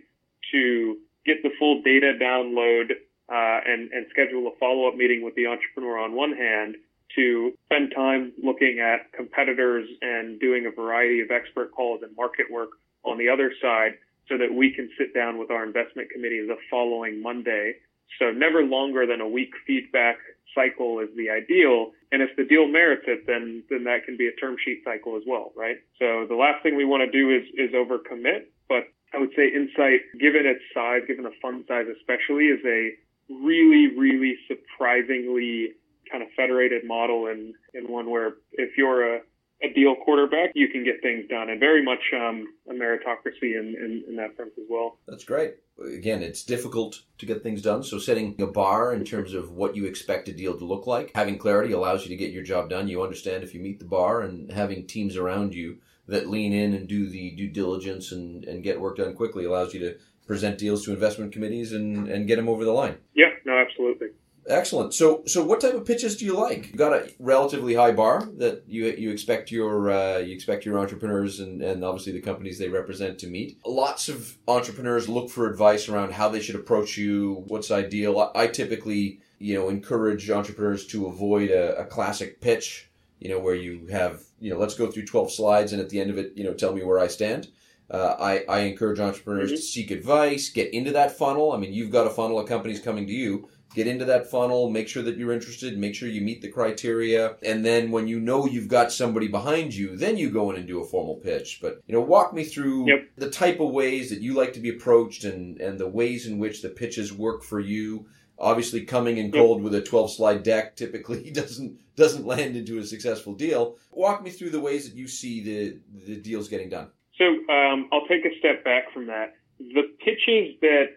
to 0.52 0.96
get 1.24 1.42
the 1.42 1.50
full 1.58 1.82
data 1.82 2.14
download 2.20 2.90
uh, 3.28 3.60
and, 3.66 3.90
and 3.92 4.06
schedule 4.10 4.46
a 4.48 4.58
follow-up 4.58 4.94
meeting 4.94 5.22
with 5.22 5.34
the 5.34 5.46
entrepreneur 5.46 5.98
on 5.98 6.14
one 6.14 6.32
hand 6.32 6.76
to 7.16 7.52
spend 7.66 7.92
time 7.94 8.32
looking 8.42 8.80
at 8.80 9.12
competitors 9.12 9.88
and 10.02 10.40
doing 10.40 10.66
a 10.66 10.70
variety 10.70 11.20
of 11.20 11.30
expert 11.30 11.70
calls 11.72 12.02
and 12.02 12.14
market 12.16 12.46
work 12.50 12.70
on 13.04 13.18
the 13.18 13.28
other 13.28 13.52
side 13.62 13.92
so 14.28 14.38
that 14.38 14.52
we 14.52 14.72
can 14.72 14.88
sit 14.98 15.14
down 15.14 15.38
with 15.38 15.50
our 15.50 15.64
investment 15.64 16.10
committee 16.10 16.40
the 16.40 16.56
following 16.70 17.22
Monday. 17.22 17.74
So 18.18 18.30
never 18.30 18.62
longer 18.62 19.06
than 19.06 19.20
a 19.20 19.28
week 19.28 19.52
feedback 19.66 20.16
cycle 20.54 21.00
is 21.00 21.08
the 21.16 21.30
ideal. 21.30 21.92
And 22.12 22.22
if 22.22 22.30
the 22.36 22.44
deal 22.44 22.68
merits 22.68 23.04
it, 23.06 23.26
then 23.26 23.62
then 23.68 23.84
that 23.84 24.04
can 24.04 24.16
be 24.16 24.28
a 24.28 24.32
term 24.40 24.56
sheet 24.64 24.82
cycle 24.84 25.16
as 25.16 25.22
well, 25.26 25.52
right? 25.56 25.76
So 25.98 26.26
the 26.28 26.36
last 26.36 26.62
thing 26.62 26.76
we 26.76 26.84
want 26.84 27.02
to 27.02 27.10
do 27.10 27.30
is 27.30 27.44
is 27.54 27.74
overcommit. 27.74 28.46
But 28.68 28.84
I 29.12 29.18
would 29.18 29.30
say 29.36 29.48
Insight, 29.48 30.00
given 30.18 30.46
its 30.46 30.62
size, 30.72 31.02
given 31.06 31.24
the 31.24 31.34
fund 31.42 31.64
size 31.68 31.86
especially, 31.90 32.46
is 32.46 32.60
a 32.64 32.94
really, 33.28 33.96
really 33.96 34.34
surprisingly 34.48 35.72
kind 36.10 36.22
of 36.22 36.28
federated 36.36 36.84
model 36.84 37.26
and, 37.26 37.54
and 37.74 37.88
one 37.88 38.10
where 38.10 38.34
if 38.52 38.76
you're 38.76 39.16
a 39.16 39.20
a 39.62 39.72
deal 39.72 39.94
quarterback, 40.04 40.50
you 40.54 40.68
can 40.68 40.84
get 40.84 41.00
things 41.00 41.24
done, 41.28 41.48
and 41.48 41.58
very 41.60 41.82
much 41.82 42.00
um, 42.14 42.46
a 42.68 42.72
meritocracy 42.72 43.58
in, 43.58 43.74
in, 43.78 44.04
in 44.08 44.16
that 44.16 44.36
sense 44.36 44.50
as 44.58 44.64
well. 44.68 44.98
That's 45.06 45.24
great. 45.24 45.54
Again, 45.78 46.22
it's 46.22 46.44
difficult 46.44 47.02
to 47.18 47.26
get 47.26 47.42
things 47.42 47.62
done, 47.62 47.82
so 47.82 47.98
setting 47.98 48.36
a 48.40 48.46
bar 48.46 48.92
in 48.92 49.04
terms 49.04 49.32
of 49.32 49.52
what 49.52 49.74
you 49.74 49.86
expect 49.86 50.28
a 50.28 50.32
deal 50.32 50.58
to 50.58 50.64
look 50.64 50.86
like, 50.86 51.12
having 51.14 51.38
clarity 51.38 51.72
allows 51.72 52.02
you 52.02 52.08
to 52.10 52.16
get 52.16 52.32
your 52.32 52.42
job 52.42 52.68
done. 52.68 52.88
You 52.88 53.02
understand 53.02 53.42
if 53.42 53.54
you 53.54 53.60
meet 53.60 53.78
the 53.78 53.86
bar, 53.86 54.20
and 54.20 54.52
having 54.52 54.86
teams 54.86 55.16
around 55.16 55.54
you 55.54 55.78
that 56.06 56.28
lean 56.28 56.52
in 56.52 56.74
and 56.74 56.86
do 56.86 57.08
the 57.08 57.34
due 57.34 57.48
diligence 57.48 58.12
and, 58.12 58.44
and 58.44 58.62
get 58.62 58.80
work 58.80 58.98
done 58.98 59.14
quickly 59.14 59.46
allows 59.46 59.72
you 59.72 59.80
to 59.80 59.96
present 60.26 60.58
deals 60.58 60.84
to 60.84 60.92
investment 60.92 61.32
committees 61.32 61.72
and, 61.72 62.08
and 62.08 62.26
get 62.26 62.36
them 62.36 62.48
over 62.48 62.64
the 62.64 62.72
line. 62.72 62.96
Yeah, 63.14 63.30
no, 63.44 63.58
absolutely. 63.58 64.08
Excellent. 64.46 64.92
So, 64.92 65.22
so 65.26 65.42
what 65.42 65.60
type 65.60 65.74
of 65.74 65.86
pitches 65.86 66.16
do 66.16 66.24
you 66.26 66.34
like? 66.34 66.70
You 66.70 66.76
got 66.76 66.92
a 66.92 67.10
relatively 67.18 67.74
high 67.74 67.92
bar 67.92 68.28
that 68.36 68.64
you 68.66 68.86
you 68.86 69.10
expect 69.10 69.50
your 69.50 69.90
uh, 69.90 70.18
you 70.18 70.34
expect 70.34 70.66
your 70.66 70.78
entrepreneurs 70.78 71.40
and, 71.40 71.62
and 71.62 71.82
obviously 71.82 72.12
the 72.12 72.20
companies 72.20 72.58
they 72.58 72.68
represent 72.68 73.18
to 73.20 73.26
meet. 73.26 73.58
Lots 73.64 74.08
of 74.10 74.36
entrepreneurs 74.46 75.08
look 75.08 75.30
for 75.30 75.48
advice 75.48 75.88
around 75.88 76.12
how 76.12 76.28
they 76.28 76.40
should 76.40 76.56
approach 76.56 76.98
you. 76.98 77.44
What's 77.46 77.70
ideal? 77.70 78.18
I, 78.20 78.42
I 78.42 78.46
typically 78.48 79.20
you 79.38 79.54
know 79.54 79.70
encourage 79.70 80.30
entrepreneurs 80.30 80.86
to 80.88 81.06
avoid 81.06 81.50
a, 81.50 81.78
a 81.78 81.86
classic 81.86 82.42
pitch. 82.42 82.90
You 83.20 83.30
know 83.30 83.38
where 83.38 83.54
you 83.54 83.86
have 83.86 84.24
you 84.40 84.50
know 84.50 84.58
let's 84.58 84.74
go 84.74 84.90
through 84.90 85.06
twelve 85.06 85.32
slides 85.32 85.72
and 85.72 85.80
at 85.80 85.88
the 85.88 86.00
end 86.00 86.10
of 86.10 86.18
it 86.18 86.32
you 86.36 86.44
know 86.44 86.52
tell 86.52 86.74
me 86.74 86.84
where 86.84 86.98
I 86.98 87.06
stand. 87.06 87.48
Uh, 87.90 88.16
I, 88.18 88.44
I 88.48 88.60
encourage 88.60 88.98
entrepreneurs 88.98 89.50
mm-hmm. 89.50 89.56
to 89.56 89.62
seek 89.62 89.90
advice, 89.90 90.48
get 90.48 90.72
into 90.72 90.92
that 90.92 91.16
funnel. 91.16 91.52
I 91.52 91.58
mean, 91.58 91.72
you've 91.72 91.90
got 91.90 92.06
a 92.06 92.10
funnel 92.10 92.38
of 92.38 92.48
companies 92.48 92.80
coming 92.80 93.06
to 93.06 93.12
you 93.12 93.48
get 93.74 93.86
into 93.86 94.04
that 94.04 94.30
funnel, 94.30 94.70
make 94.70 94.88
sure 94.88 95.02
that 95.02 95.16
you're 95.16 95.32
interested, 95.32 95.76
make 95.76 95.94
sure 95.94 96.08
you 96.08 96.20
meet 96.20 96.40
the 96.40 96.48
criteria, 96.48 97.36
and 97.42 97.64
then 97.64 97.90
when 97.90 98.06
you 98.06 98.20
know 98.20 98.46
you've 98.46 98.68
got 98.68 98.92
somebody 98.92 99.28
behind 99.28 99.74
you, 99.74 99.96
then 99.96 100.16
you 100.16 100.30
go 100.30 100.50
in 100.50 100.56
and 100.56 100.66
do 100.66 100.80
a 100.80 100.84
formal 100.84 101.16
pitch. 101.16 101.58
But 101.60 101.80
you 101.86 101.94
know, 101.94 102.00
walk 102.00 102.32
me 102.32 102.44
through 102.44 102.88
yep. 102.88 103.08
the 103.16 103.30
type 103.30 103.60
of 103.60 103.72
ways 103.72 104.10
that 104.10 104.20
you 104.20 104.34
like 104.34 104.52
to 104.54 104.60
be 104.60 104.70
approached 104.70 105.24
and 105.24 105.60
and 105.60 105.78
the 105.78 105.88
ways 105.88 106.26
in 106.26 106.38
which 106.38 106.62
the 106.62 106.68
pitches 106.68 107.12
work 107.12 107.42
for 107.42 107.60
you. 107.60 108.06
Obviously, 108.38 108.84
coming 108.84 109.18
in 109.18 109.30
cold 109.30 109.58
yep. 109.58 109.64
with 109.64 109.74
a 109.74 109.82
12 109.82 110.12
slide 110.12 110.42
deck 110.42 110.76
typically 110.76 111.30
doesn't 111.32 111.78
doesn't 111.96 112.26
land 112.26 112.56
into 112.56 112.78
a 112.78 112.84
successful 112.84 113.34
deal. 113.34 113.76
Walk 113.90 114.22
me 114.22 114.30
through 114.30 114.50
the 114.50 114.60
ways 114.60 114.88
that 114.88 114.96
you 114.96 115.08
see 115.08 115.42
the 115.42 115.78
the 116.06 116.16
deals 116.16 116.48
getting 116.48 116.68
done. 116.68 116.90
So 117.18 117.24
um, 117.52 117.88
I'll 117.92 118.06
take 118.06 118.24
a 118.24 118.38
step 118.38 118.64
back 118.64 118.92
from 118.92 119.06
that. 119.06 119.34
The 119.58 119.94
pitches 120.04 120.56
that 120.60 120.96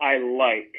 I 0.00 0.18
like 0.18 0.74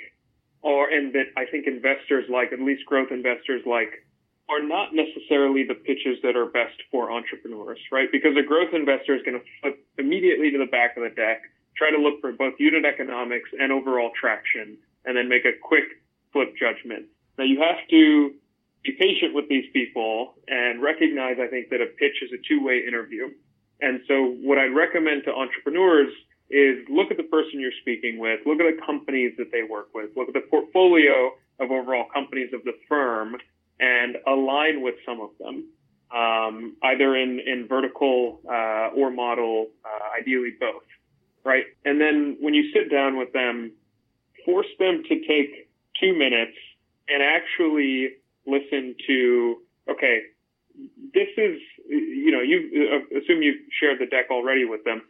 or 0.62 0.90
and 0.90 1.14
that 1.14 1.28
I 1.38 1.46
think 1.46 1.68
investors 1.68 2.26
like, 2.30 2.52
at 2.52 2.60
least 2.60 2.86
growth 2.86 3.12
investors 3.12 3.62
like, 3.66 4.04
are 4.50 4.64
not 4.64 4.94
necessarily 4.94 5.64
the 5.64 5.76
pitches 5.76 6.18
that 6.24 6.36
are 6.36 6.46
best 6.46 6.76
for 6.92 7.12
entrepreneurs, 7.12 7.80
right? 7.92 8.10
Because 8.12 8.36
a 8.38 8.44
growth 8.44 8.74
investor 8.74 9.16
is 9.16 9.22
going 9.24 9.40
to 9.40 9.46
flip 9.62 9.80
immediately 9.98 10.52
to 10.52 10.58
the 10.58 10.66
back 10.66 10.96
of 10.98 11.04
the 11.04 11.10
deck, 11.10 11.42
try 11.76 11.92
to 11.92 11.98
look 11.98 12.22
for 12.22 12.32
both 12.32 12.54
unit 12.60 12.86
economics 12.86 13.50
and 13.60 13.72
overall 13.72 14.12
traction, 14.20 14.78
and 15.06 15.18
then 15.18 15.28
make 15.28 15.46
a 15.46 15.52
quick 15.62 15.84
flip 16.32 16.54
judgment. 16.58 17.06
Now 17.38 17.44
you 17.44 17.62
have 17.62 17.88
to 17.90 18.34
be 18.84 18.94
patient 18.94 19.34
with 19.34 19.50
these 19.50 19.66
people 19.74 20.36
and 20.48 20.82
recognize, 20.82 21.38
I 21.42 21.48
think, 21.48 21.70
that 21.70 21.82
a 21.82 21.88
pitch 21.88 22.24
is 22.24 22.32
a 22.32 22.42
two-way 22.48 22.84
interview. 22.88 23.30
And 23.82 24.02
so 24.08 24.36
what 24.42 24.58
I'd 24.58 24.76
recommend 24.76 25.24
to 25.26 25.34
entrepreneurs 25.34 26.12
is 26.50 26.78
look 26.90 27.12
at 27.12 27.18
the 27.18 27.24
person 27.24 27.60
you're 27.60 27.72
speaking 27.82 28.20
with, 28.20 28.40
look 28.46 28.60
at 28.60 28.76
the 28.76 28.82
companies 28.86 29.34
that 29.38 29.52
they 29.52 29.64
work 29.64 29.90
with, 29.94 30.10
look 30.16 30.28
at 30.30 30.34
the 30.34 30.44
portfolio 30.50 31.32
of 31.60 31.72
overall 31.72 32.06
companies 32.14 32.50
of 32.54 32.64
the 32.64 32.74
firm, 32.88 33.36
and 33.80 34.18
align 34.26 34.82
with 34.82 34.96
some 35.06 35.20
of 35.22 35.30
them, 35.40 35.66
um, 36.16 36.76
either 36.84 37.16
in, 37.16 37.40
in 37.40 37.68
vertical 37.68 38.40
uh, 38.50 38.90
or 38.96 39.12
model, 39.12 39.68
uh, 39.86 40.20
ideally 40.20 40.54
both, 40.60 40.84
right? 41.44 41.66
And 41.86 42.00
then 42.00 42.38
when 42.40 42.54
you 42.54 42.72
sit 42.72 42.90
down 42.90 43.18
with 43.18 43.34
them, 43.34 43.72
force 44.46 44.68
them 44.80 45.04
to 45.04 45.28
take 45.28 45.70
two 46.00 46.18
minutes 46.18 46.58
and 47.10 47.22
actually 47.22 48.14
listen 48.46 48.96
to, 49.06 49.58
okay, 49.90 50.22
this 51.14 51.30
is, 51.38 51.60
you 51.88 52.32
know, 52.32 52.42
you 52.42 52.90
uh, 52.92 53.20
assume 53.20 53.42
you've 53.42 53.62
shared 53.80 54.00
the 54.00 54.06
deck 54.06 54.26
already 54.32 54.66
with 54.66 54.84
them 54.84 55.02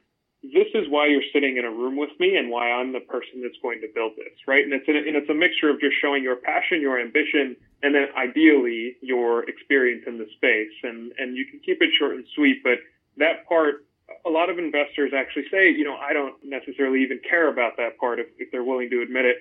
this 0.44 0.68
is 0.76 0.86
why 0.90 1.08
you're 1.08 1.26
sitting 1.34 1.58
in 1.58 1.66
a 1.66 1.72
room 1.72 1.98
with 1.98 2.12
me 2.20 2.38
and 2.38 2.50
why 2.50 2.72
I'm 2.72 2.94
the 2.94 3.00
person 3.00 3.42
that's 3.42 3.58
going 3.62 3.82
to 3.82 3.88
build 3.94 4.14
this, 4.18 4.34
right? 4.48 4.64
And 4.64 4.74
it's, 4.74 4.88
a, 4.88 4.92
and 4.92 5.16
it's 5.16 5.30
a 5.30 5.34
mixture 5.34 5.70
of 5.70 5.80
just 5.80 5.96
showing 6.00 6.22
your 6.22 6.36
passion, 6.36 6.80
your 6.80 7.00
ambition, 7.00 7.56
and 7.82 7.96
then 7.96 8.08
ideally 8.16 8.98
your 9.02 9.50
experience 9.50 10.04
in 10.06 10.18
the 10.18 10.28
space. 10.36 10.74
And, 10.84 11.12
and 11.18 11.36
you 11.36 11.46
can 11.46 11.60
keep 11.66 11.82
it 11.82 11.90
short 11.98 12.16
and 12.16 12.26
sweet, 12.36 12.64
but 12.64 12.78
that 13.18 13.48
part, 13.48 13.86
a 14.26 14.30
lot 14.30 14.50
of 14.50 14.60
investors 14.60 15.12
actually 15.16 15.46
say, 15.52 15.72
you 15.72 15.84
know, 15.84 15.98
I 15.98 16.14
don't 16.14 16.36
necessarily 16.44 17.02
even 17.04 17.20
care 17.28 17.50
about 17.50 17.76
that 17.78 17.98
part 17.98 18.20
if, 18.20 18.28
if 18.38 18.52
they're 18.52 18.64
willing 18.64 18.90
to 18.92 19.02
admit 19.02 19.26
it. 19.26 19.38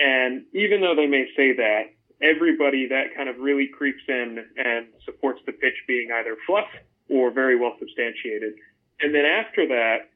And 0.00 0.44
even 0.54 0.80
though 0.80 0.94
they 0.94 1.06
may 1.06 1.26
say 1.36 1.56
that, 1.56 1.90
everybody 2.22 2.88
that 2.88 3.14
kind 3.16 3.28
of 3.28 3.38
really 3.38 3.68
creeps 3.68 4.02
in 4.08 4.44
and 4.56 4.86
supports 5.04 5.40
the 5.46 5.52
pitch 5.52 5.74
being 5.86 6.10
either 6.12 6.36
fluff 6.46 6.68
or 7.08 7.30
very 7.30 7.56
well 7.56 7.74
substantiated. 7.78 8.54
And 9.00 9.14
then 9.14 9.24
after 9.24 9.66
that, 9.68 10.10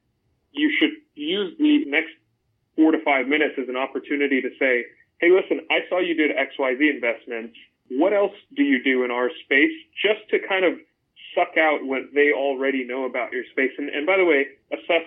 you 0.52 0.70
should 0.78 0.90
use 1.14 1.54
the 1.58 1.84
next 1.86 2.12
four 2.76 2.92
to 2.92 3.02
five 3.04 3.26
minutes 3.26 3.54
as 3.58 3.68
an 3.68 3.76
opportunity 3.76 4.40
to 4.42 4.50
say, 4.58 4.84
hey, 5.20 5.30
listen, 5.30 5.60
I 5.70 5.80
saw 5.88 5.98
you 5.98 6.14
did 6.14 6.30
XYZ 6.36 6.90
investments. 6.90 7.56
What 7.88 8.12
else 8.12 8.32
do 8.56 8.62
you 8.62 8.82
do 8.82 9.04
in 9.04 9.10
our 9.10 9.30
space? 9.44 9.72
Just 10.02 10.28
to 10.30 10.38
kind 10.48 10.64
of 10.64 10.74
suck 11.34 11.56
out 11.56 11.84
what 11.84 12.02
they 12.14 12.32
already 12.32 12.84
know 12.84 13.04
about 13.04 13.32
your 13.32 13.44
space. 13.52 13.72
And, 13.78 13.88
and 13.88 14.06
by 14.06 14.16
the 14.16 14.24
way, 14.24 14.46
assess 14.72 15.06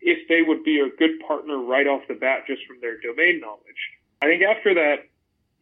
if 0.00 0.28
they 0.28 0.42
would 0.42 0.62
be 0.62 0.80
a 0.80 0.88
good 0.98 1.18
partner 1.26 1.58
right 1.58 1.86
off 1.86 2.02
the 2.08 2.14
bat 2.14 2.44
just 2.46 2.64
from 2.66 2.78
their 2.80 3.00
domain 3.00 3.40
knowledge. 3.40 3.82
I 4.22 4.26
think 4.26 4.42
after 4.42 4.74
that, 4.74 5.08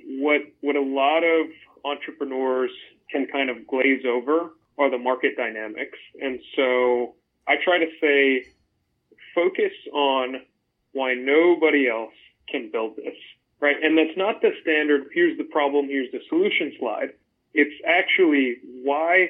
what, 0.07 0.43
what 0.61 0.77
a 0.77 0.83
lot 0.83 1.23
of 1.25 1.47
entrepreneurs 1.85 2.71
can 3.11 3.27
kind 3.27 3.51
of 3.51 3.67
glaze 3.67 4.05
over 4.07 4.51
are 4.79 4.91
the 4.91 4.99
market 4.99 5.37
dynamics. 5.37 5.99
And 6.21 6.41
so 6.57 7.15
I 7.47 7.57
try 7.63 7.79
to 7.79 7.87
say, 8.01 8.47
focus 9.35 9.73
on 9.93 10.43
why 10.93 11.15
nobody 11.15 11.89
else 11.89 12.15
can 12.49 12.71
build 12.71 12.97
this, 12.97 13.15
right? 13.61 13.77
And 13.83 13.99
that's 13.99 14.17
not 14.17 14.41
the 14.41 14.51
standard, 14.63 15.07
here's 15.13 15.37
the 15.39 15.45
problem, 15.45 15.87
here's 15.89 16.11
the 16.13 16.21
solution 16.29 16.73
slide. 16.79 17.11
It's 17.53 17.75
actually 17.87 18.57
why 18.83 19.29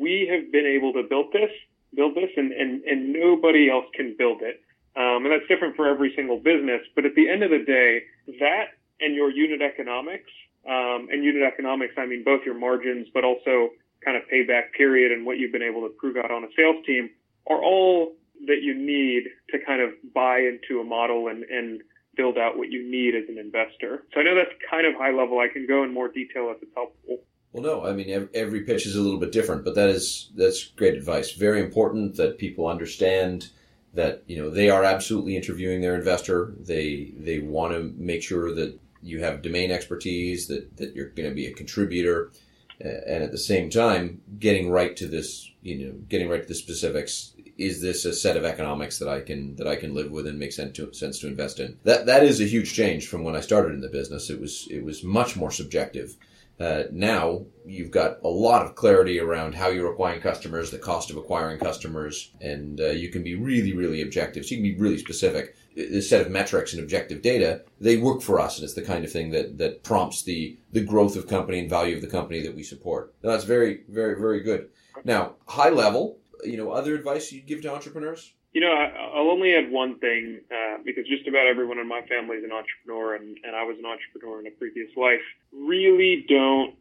we 0.00 0.28
have 0.30 0.50
been 0.52 0.66
able 0.66 0.92
to 0.94 1.02
build 1.02 1.32
this, 1.32 1.50
build 1.94 2.14
this, 2.14 2.30
and, 2.36 2.52
and, 2.52 2.82
and 2.84 3.12
nobody 3.12 3.70
else 3.70 3.86
can 3.94 4.14
build 4.18 4.42
it. 4.42 4.60
Um, 4.96 5.26
and 5.26 5.32
that's 5.32 5.46
different 5.48 5.76
for 5.76 5.86
every 5.86 6.12
single 6.16 6.38
business. 6.38 6.80
But 6.94 7.04
at 7.04 7.14
the 7.14 7.28
end 7.28 7.42
of 7.42 7.50
the 7.50 7.64
day, 7.64 8.02
that 8.40 8.75
and 9.00 9.14
your 9.14 9.30
unit 9.30 9.62
economics, 9.62 10.30
um, 10.68 11.08
and 11.10 11.22
unit 11.22 11.42
economics, 11.42 11.94
I 11.96 12.06
mean 12.06 12.24
both 12.24 12.42
your 12.44 12.58
margins, 12.58 13.08
but 13.12 13.24
also 13.24 13.70
kind 14.04 14.16
of 14.16 14.22
payback 14.32 14.72
period 14.76 15.12
and 15.12 15.26
what 15.26 15.38
you've 15.38 15.52
been 15.52 15.62
able 15.62 15.82
to 15.82 15.88
prove 15.98 16.16
out 16.16 16.30
on 16.30 16.44
a 16.44 16.48
sales 16.56 16.84
team 16.86 17.10
are 17.48 17.62
all 17.62 18.12
that 18.46 18.62
you 18.62 18.74
need 18.74 19.24
to 19.50 19.58
kind 19.64 19.80
of 19.80 19.90
buy 20.14 20.38
into 20.38 20.80
a 20.80 20.84
model 20.84 21.28
and, 21.28 21.44
and 21.44 21.82
build 22.16 22.38
out 22.38 22.56
what 22.56 22.70
you 22.70 22.88
need 22.88 23.14
as 23.14 23.28
an 23.28 23.38
investor. 23.38 24.04
So 24.12 24.20
I 24.20 24.24
know 24.24 24.34
that's 24.34 24.50
kind 24.70 24.86
of 24.86 24.94
high 24.94 25.12
level. 25.12 25.38
I 25.38 25.48
can 25.52 25.66
go 25.66 25.84
in 25.84 25.92
more 25.92 26.08
detail 26.08 26.52
if 26.54 26.62
it's 26.62 26.72
helpful. 26.74 27.18
Well, 27.52 27.62
no, 27.62 27.86
I 27.86 27.92
mean 27.92 28.28
every 28.34 28.62
pitch 28.62 28.86
is 28.86 28.96
a 28.96 29.00
little 29.00 29.18
bit 29.18 29.32
different, 29.32 29.64
but 29.64 29.74
that 29.76 29.88
is 29.88 30.30
that's 30.34 30.64
great 30.64 30.94
advice. 30.94 31.32
Very 31.32 31.60
important 31.60 32.16
that 32.16 32.38
people 32.38 32.66
understand 32.66 33.48
that 33.94 34.22
you 34.26 34.36
know 34.36 34.50
they 34.50 34.68
are 34.68 34.84
absolutely 34.84 35.36
interviewing 35.36 35.80
their 35.80 35.94
investor. 35.94 36.52
They 36.60 37.14
they 37.16 37.38
want 37.38 37.72
to 37.72 37.94
make 37.96 38.22
sure 38.22 38.54
that 38.54 38.78
you 39.06 39.22
have 39.22 39.42
domain 39.42 39.70
expertise, 39.70 40.48
that 40.48 40.76
that 40.76 40.94
you're 40.94 41.10
going 41.10 41.28
to 41.28 41.34
be 41.34 41.46
a 41.46 41.54
contributor, 41.54 42.32
and 42.80 43.22
at 43.22 43.32
the 43.32 43.38
same 43.38 43.70
time 43.70 44.20
getting 44.38 44.70
right 44.70 44.96
to 44.96 45.06
this, 45.06 45.50
you 45.62 45.86
know, 45.86 45.92
getting 46.08 46.28
right 46.28 46.42
to 46.42 46.48
the 46.48 46.54
specifics 46.54 47.32
is 47.58 47.80
this 47.80 48.04
a 48.04 48.12
set 48.12 48.36
of 48.36 48.44
economics 48.44 48.98
that 48.98 49.08
I 49.08 49.20
can 49.20 49.56
that 49.56 49.66
I 49.66 49.76
can 49.76 49.94
live 49.94 50.10
with 50.10 50.26
and 50.26 50.38
make 50.38 50.52
sense 50.52 50.76
to, 50.76 50.92
sense 50.92 51.18
to 51.20 51.26
invest 51.26 51.60
in? 51.60 51.78
That 51.84 52.06
that 52.06 52.22
is 52.22 52.40
a 52.40 52.44
huge 52.44 52.74
change 52.74 53.08
from 53.08 53.24
when 53.24 53.36
I 53.36 53.40
started 53.40 53.72
in 53.72 53.80
the 53.80 53.88
business. 53.88 54.30
It 54.30 54.40
was 54.40 54.68
it 54.70 54.84
was 54.84 55.02
much 55.02 55.36
more 55.36 55.50
subjective. 55.50 56.16
Uh, 56.58 56.84
now 56.90 57.44
you've 57.66 57.90
got 57.90 58.18
a 58.24 58.28
lot 58.28 58.64
of 58.64 58.74
clarity 58.74 59.20
around 59.20 59.54
how 59.54 59.68
you're 59.68 59.92
acquiring 59.92 60.22
customers, 60.22 60.70
the 60.70 60.78
cost 60.78 61.10
of 61.10 61.18
acquiring 61.18 61.58
customers, 61.58 62.30
and 62.40 62.80
uh, 62.80 62.86
you 62.86 63.10
can 63.10 63.22
be 63.22 63.34
really, 63.34 63.74
really 63.74 64.00
objective. 64.00 64.44
So 64.44 64.54
you 64.54 64.62
can 64.62 64.72
be 64.74 64.78
really 64.78 64.96
specific. 64.98 65.54
A 65.76 66.00
set 66.00 66.22
of 66.22 66.30
metrics 66.30 66.72
and 66.72 66.82
objective 66.82 67.20
data, 67.20 67.62
they 67.80 67.98
work 67.98 68.22
for 68.22 68.40
us, 68.40 68.56
and 68.56 68.64
it's 68.64 68.74
the 68.74 68.82
kind 68.82 69.04
of 69.04 69.12
thing 69.12 69.30
that, 69.30 69.58
that 69.58 69.82
prompts 69.82 70.22
the, 70.22 70.58
the 70.72 70.80
growth 70.80 71.16
of 71.16 71.28
company 71.28 71.58
and 71.58 71.68
value 71.68 71.96
of 71.96 72.00
the 72.00 72.08
company 72.08 72.40
that 72.42 72.56
we 72.56 72.62
support. 72.62 73.14
Now, 73.22 73.30
that's 73.30 73.44
very, 73.44 73.82
very, 73.88 74.18
very 74.18 74.40
good. 74.40 74.70
Now, 75.04 75.34
high 75.46 75.68
level, 75.68 76.18
you 76.44 76.56
know, 76.56 76.70
other 76.70 76.94
advice 76.94 77.30
you'd 77.30 77.46
give 77.46 77.60
to 77.62 77.74
entrepreneurs? 77.74 78.32
You 78.52 78.62
know, 78.62 78.72
I, 78.72 79.20
will 79.20 79.30
only 79.30 79.54
add 79.54 79.70
one 79.70 79.98
thing 79.98 80.40
uh, 80.50 80.78
because 80.82 81.06
just 81.06 81.28
about 81.28 81.46
everyone 81.46 81.78
in 81.78 81.86
my 81.86 82.00
family 82.08 82.36
is 82.36 82.44
an 82.44 82.52
entrepreneur, 82.52 83.16
and, 83.16 83.36
and 83.44 83.54
I 83.54 83.62
was 83.64 83.76
an 83.78 83.84
entrepreneur 83.84 84.40
in 84.40 84.46
a 84.46 84.50
previous 84.52 84.88
life. 84.96 85.20
Really 85.52 86.24
don't 86.26 86.74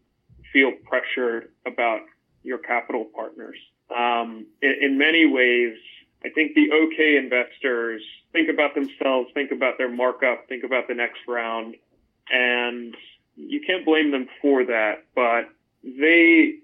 feel 0.53 0.71
pressured 0.85 1.51
about 1.65 1.99
your 2.43 2.59
capital 2.59 3.05
partners. 3.13 3.57
um, 3.93 4.45
in, 4.61 4.75
in 4.81 4.97
many 4.97 5.25
ways, 5.25 5.75
I 6.25 6.29
think 6.29 6.55
the 6.55 6.71
okay 6.71 7.17
investors 7.17 8.01
think 8.31 8.49
about 8.49 8.73
themselves, 8.73 9.29
think 9.35 9.51
about 9.51 9.77
their 9.77 9.89
markup, 9.89 10.47
think 10.49 10.63
about 10.63 10.87
the 10.87 10.95
next 10.95 11.19
round, 11.27 11.75
and 12.31 12.95
you 13.35 13.61
can't 13.61 13.85
blame 13.85 14.09
them 14.09 14.27
for 14.41 14.65
that. 14.65 15.05
But 15.13 15.49
they 15.83 16.55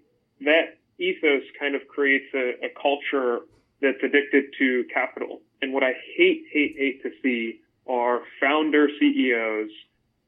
that 0.41 0.77
ethos 0.97 1.43
kind 1.59 1.75
of 1.75 1.87
creates 1.87 2.25
a, 2.33 2.65
a 2.65 2.69
culture 2.81 3.41
that's 3.81 3.99
addicted 4.03 4.45
to 4.57 4.85
capital. 4.91 5.41
And 5.61 5.73
what 5.73 5.83
I 5.83 5.93
hate, 6.17 6.45
hate, 6.51 6.75
hate 6.77 7.03
to 7.03 7.11
see 7.21 7.59
are 7.87 8.21
founder 8.39 8.87
CEOs 8.99 9.69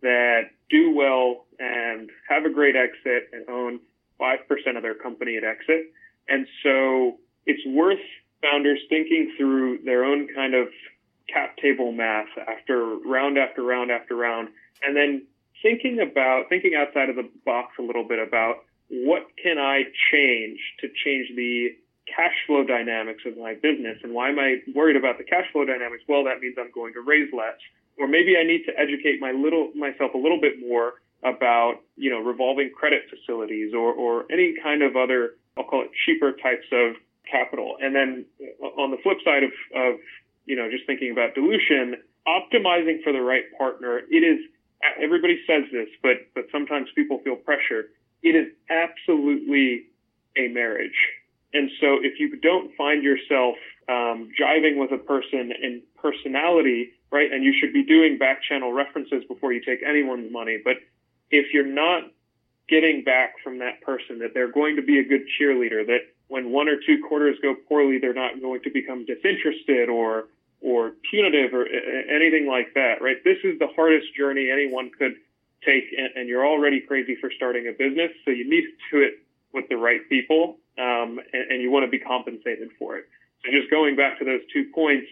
that 0.01 0.51
do 0.69 0.91
well 0.91 1.45
and 1.59 2.09
have 2.29 2.45
a 2.45 2.49
great 2.51 2.75
exit 2.75 3.29
and 3.31 3.49
own 3.49 3.79
5% 4.19 4.37
of 4.75 4.83
their 4.83 4.93
company 4.93 5.37
at 5.37 5.43
exit. 5.43 5.91
And 6.27 6.45
so 6.61 7.17
it's 7.45 7.65
worth 7.65 7.99
founders 8.43 8.79
thinking 8.89 9.33
through 9.37 9.79
their 9.85 10.03
own 10.03 10.27
kind 10.35 10.53
of 10.53 10.67
cap 11.31 11.55
table 11.57 11.91
math 11.91 12.27
after 12.47 12.97
round 13.05 13.37
after 13.37 13.63
round 13.63 13.89
after 13.89 14.15
round, 14.15 14.49
and 14.85 14.95
then 14.95 15.25
thinking 15.61 15.99
about, 15.99 16.49
thinking 16.49 16.73
outside 16.75 17.09
of 17.09 17.15
the 17.15 17.29
box 17.45 17.71
a 17.79 17.81
little 17.81 18.05
bit 18.07 18.19
about 18.19 18.65
what 18.89 19.23
can 19.41 19.57
I 19.57 19.83
change 20.11 20.59
to 20.81 20.89
change 21.03 21.31
the 21.35 21.69
cash 22.05 22.35
flow 22.45 22.63
dynamics 22.63 23.23
of 23.25 23.37
my 23.37 23.55
business. 23.55 23.97
And 24.03 24.13
why 24.13 24.29
am 24.29 24.37
I 24.37 24.57
worried 24.75 24.97
about 24.97 25.17
the 25.17 25.23
cash 25.23 25.45
flow 25.51 25.65
dynamics? 25.65 26.03
Well, 26.07 26.25
that 26.25 26.41
means 26.41 26.55
I'm 26.59 26.71
going 26.71 26.93
to 26.93 27.01
raise 27.01 27.31
less. 27.33 27.55
Or 27.97 28.07
maybe 28.07 28.35
I 28.37 28.43
need 28.43 28.65
to 28.65 28.77
educate 28.77 29.21
my 29.21 29.31
little, 29.31 29.71
myself 29.75 30.13
a 30.13 30.17
little 30.17 30.41
bit 30.41 30.59
more 30.59 30.95
about, 31.23 31.75
you 31.95 32.09
know, 32.09 32.19
revolving 32.19 32.71
credit 32.75 33.03
facilities 33.09 33.73
or, 33.73 33.93
or 33.93 34.25
any 34.29 34.55
kind 34.61 34.83
of 34.83 34.95
other, 34.97 35.35
I'll 35.57 35.63
call 35.63 35.83
it 35.83 35.91
cheaper 36.05 36.33
types 36.33 36.67
of 36.73 36.95
capital. 37.29 37.77
And 37.81 37.95
then 37.95 38.25
on 38.77 38.91
the 38.91 38.97
flip 39.03 39.17
side 39.23 39.43
of, 39.43 39.51
of, 39.75 39.99
you 40.45 40.55
know, 40.55 40.69
just 40.69 40.85
thinking 40.85 41.11
about 41.11 41.35
dilution, 41.35 41.95
optimizing 42.27 43.03
for 43.03 43.13
the 43.13 43.21
right 43.21 43.43
partner, 43.57 44.01
it 44.09 44.23
is, 44.23 44.39
everybody 45.01 45.39
says 45.47 45.63
this, 45.71 45.87
but, 46.01 46.17
but 46.35 46.45
sometimes 46.51 46.89
people 46.95 47.19
feel 47.23 47.35
pressure. 47.35 47.89
It 48.21 48.35
is 48.35 48.47
absolutely 48.69 49.87
a 50.37 50.47
marriage. 50.49 50.97
And 51.53 51.69
so 51.79 51.97
if 52.01 52.19
you 52.19 52.39
don't 52.39 52.75
find 52.75 53.03
yourself 53.03 53.55
um, 53.87 54.31
jiving 54.39 54.79
with 54.79 54.91
a 54.91 54.97
person 54.97 55.51
in 55.61 55.83
personality, 55.95 56.93
right, 57.11 57.31
and 57.31 57.43
you 57.43 57.53
should 57.59 57.73
be 57.73 57.83
doing 57.83 58.17
back 58.17 58.41
channel 58.41 58.73
references 58.73 59.23
before 59.27 59.53
you 59.53 59.61
take 59.61 59.83
anyone's 59.87 60.31
money, 60.31 60.57
but 60.63 60.77
if 61.29 61.53
you're 61.53 61.65
not 61.65 62.03
getting 62.67 63.03
back 63.03 63.35
from 63.43 63.59
that 63.59 63.81
person 63.81 64.19
that 64.19 64.33
they're 64.33 64.51
going 64.51 64.77
to 64.77 64.81
be 64.81 64.99
a 64.99 65.03
good 65.03 65.21
cheerleader, 65.39 65.85
that 65.85 65.99
when 66.33 66.49
one 66.49 66.67
or 66.67 66.77
two 66.83 66.97
quarters 67.07 67.37
go 67.43 67.53
poorly, 67.53 67.99
they're 67.99 68.11
not 68.11 68.41
going 68.41 68.59
to 68.63 68.71
become 68.71 69.05
disinterested 69.05 69.87
or 69.87 70.25
or 70.61 70.93
punitive 71.11 71.53
or 71.53 71.67
anything 71.67 72.47
like 72.47 72.73
that, 72.73 73.01
right? 73.01 73.17
This 73.23 73.37
is 73.43 73.59
the 73.59 73.67
hardest 73.75 74.07
journey 74.17 74.49
anyone 74.49 74.89
could 74.97 75.13
take, 75.63 75.83
and, 75.95 76.09
and 76.15 76.27
you're 76.27 76.47
already 76.47 76.79
crazy 76.79 77.15
for 77.21 77.29
starting 77.29 77.67
a 77.67 77.71
business, 77.71 78.09
so 78.25 78.31
you 78.31 78.49
need 78.49 78.63
to 78.63 78.73
do 78.91 79.03
it 79.03 79.19
with 79.53 79.69
the 79.69 79.75
right 79.75 79.99
people 80.09 80.57
um, 80.79 81.19
and, 81.33 81.51
and, 81.51 81.61
you 81.61 81.69
want 81.69 81.85
to 81.85 81.91
be 81.91 81.99
compensated 81.99 82.69
for 82.79 82.97
it. 82.97 83.05
So 83.45 83.51
just 83.51 83.69
going 83.69 83.95
back 83.95 84.17
to 84.19 84.25
those 84.25 84.41
two 84.51 84.65
points, 84.73 85.05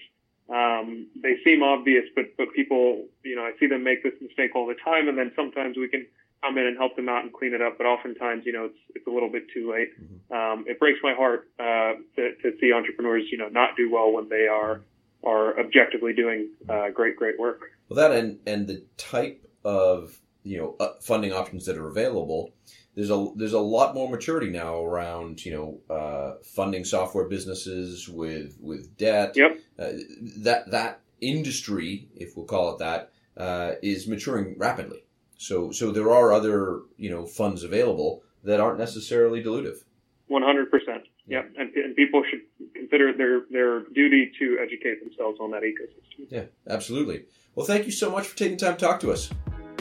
um, 0.50 1.06
they 1.22 1.38
seem 1.44 1.62
obvious, 1.62 2.06
but 2.16 2.36
but 2.38 2.48
people, 2.56 3.06
you 3.24 3.36
know, 3.36 3.44
I 3.44 3.52
see 3.60 3.68
them 3.68 3.84
make 3.84 4.02
this 4.02 4.14
mistake 4.22 4.56
all 4.56 4.66
the 4.66 4.80
time, 4.84 5.08
and 5.08 5.18
then 5.18 5.32
sometimes 5.36 5.78
we 5.78 5.88
can 5.88 6.08
come 6.42 6.58
in 6.58 6.66
and 6.66 6.78
help 6.78 6.96
them 6.96 7.10
out 7.10 7.24
and 7.24 7.34
clean 7.34 7.54
it 7.54 7.62
up. 7.62 7.78
But 7.78 7.86
oftentimes, 7.86 8.44
you 8.46 8.54
know, 8.54 8.66
it's 8.66 8.78
it's 8.96 9.08
a 9.08 9.10
little 9.10 9.30
bit 9.30 9.44
too 9.54 9.72
late. 9.72 9.90
Mm-hmm. 10.00 10.34
Um, 10.34 10.66
it 10.68 10.80
breaks 10.80 11.00
my 11.04 11.14
heart 11.14 11.50
uh, 11.60 11.94
to, 12.16 12.36
to 12.42 12.58
see 12.60 12.74
entrepreneurs, 12.74 13.26
you 13.32 13.38
know, 13.38 13.50
not 13.50 13.76
do 13.76 13.92
well 13.92 14.12
when 14.12 14.30
they 14.30 14.48
are 14.48 14.82
are 15.24 15.60
objectively 15.60 16.14
doing 16.14 16.50
uh, 16.70 16.90
great 16.90 17.16
great 17.16 17.40
work. 17.40 17.62
Well, 17.90 17.98
that 17.98 18.12
and 18.12 18.40
and 18.46 18.68
the 18.68 18.84
type 18.98 19.46
of 19.64 20.20
you 20.44 20.58
know 20.58 20.76
uh, 20.80 20.94
funding 21.02 21.34
options 21.34 21.66
that 21.66 21.78
are 21.78 21.88
available 21.88 22.54
there's 22.96 23.10
a 23.10 23.28
there's 23.36 23.54
a 23.54 23.60
lot 23.60 23.94
more 23.94 24.10
maturity 24.10 24.50
now 24.50 24.84
around 24.84 25.46
you 25.46 25.54
know 25.54 25.96
uh, 25.96 26.36
funding 26.44 26.84
software 26.84 27.28
businesses 27.28 28.10
with 28.10 28.58
with 28.60 28.98
debt. 28.98 29.34
Yep. 29.36 29.60
Uh, 29.80 29.92
that 30.38 30.72
that 30.72 31.02
industry, 31.22 32.10
if 32.16 32.36
we'll 32.36 32.46
call 32.46 32.74
it 32.74 32.80
that, 32.80 33.12
uh, 33.38 33.74
is 33.82 34.08
maturing 34.08 34.56
rapidly. 34.58 35.04
So 35.42 35.72
so 35.72 35.92
there 35.92 36.12
are 36.12 36.32
other 36.32 36.82
you 36.98 37.10
know 37.10 37.26
funds 37.26 37.64
available 37.64 38.22
that 38.44 38.60
aren't 38.60 38.78
necessarily 38.78 39.44
dilutive. 39.44 39.84
One 40.28 40.44
hundred 40.44 40.70
percent. 40.70 41.04
Yeah, 41.28 41.44
And, 41.58 41.74
and 41.76 41.96
people 41.96 42.24
should 42.30 42.42
consider 42.74 43.14
their 43.14 43.42
their 43.50 43.82
duty 43.94 44.32
to 44.40 44.58
educate 44.62 45.04
themselves 45.04 45.40
on 45.40 45.50
that 45.52 45.64
ecosystem. 45.64 46.28
Yeah, 46.30 46.44
absolutely. 46.68 47.26
Well, 47.56 47.66
thank 47.66 47.86
you 47.86 47.92
so 47.92 48.12
much 48.12 48.28
for 48.28 48.38
taking 48.38 48.58
time 48.58 48.76
to 48.78 48.86
talk 48.86 49.00
to 49.02 49.12
us. 49.12 49.32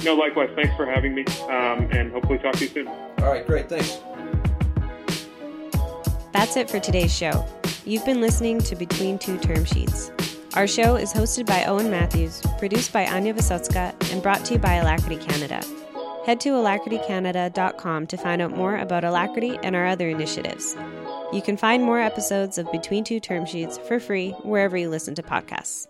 No, 0.03 0.14
likewise. 0.14 0.49
Thanks 0.55 0.75
for 0.77 0.87
having 0.87 1.14
me, 1.14 1.25
um, 1.42 1.88
and 1.92 2.11
hopefully 2.11 2.38
talk 2.38 2.55
to 2.55 2.64
you 2.64 2.70
soon. 2.70 2.88
All 2.88 3.31
right, 3.31 3.46
great. 3.46 3.68
Thanks. 3.68 3.99
That's 6.33 6.57
it 6.57 6.70
for 6.70 6.81
today's 6.81 7.14
show. 7.14 7.44
You've 7.85 8.07
been 8.07 8.20
listening 8.20 8.61
to 8.61 8.77
Between 8.77 9.18
Two 9.18 9.37
Term 9.38 9.64
Sheets. 9.64 10.11
Our 10.54 10.66
show 10.66 10.96
is 10.96 11.12
hosted 11.12 11.46
by 11.46 11.64
Owen 11.64 11.90
Matthews, 11.90 12.42
produced 12.58 12.92
by 12.92 13.06
Anya 13.06 13.32
Visotska, 13.32 13.94
and 14.12 14.20
brought 14.20 14.44
to 14.46 14.54
you 14.54 14.58
by 14.58 14.74
Alacrity 14.74 15.16
Canada. 15.16 15.64
Head 16.26 16.40
to 16.40 16.50
alacritycanada.com 16.50 18.06
to 18.08 18.16
find 18.16 18.42
out 18.42 18.50
more 18.50 18.76
about 18.76 19.04
Alacrity 19.04 19.58
and 19.62 19.76
our 19.76 19.86
other 19.86 20.08
initiatives. 20.08 20.76
You 21.32 21.40
can 21.40 21.56
find 21.56 21.84
more 21.84 22.00
episodes 22.00 22.58
of 22.58 22.70
Between 22.72 23.04
Two 23.04 23.20
Term 23.20 23.46
Sheets 23.46 23.78
for 23.78 24.00
free 24.00 24.32
wherever 24.42 24.76
you 24.76 24.90
listen 24.90 25.14
to 25.14 25.22
podcasts. 25.22 25.86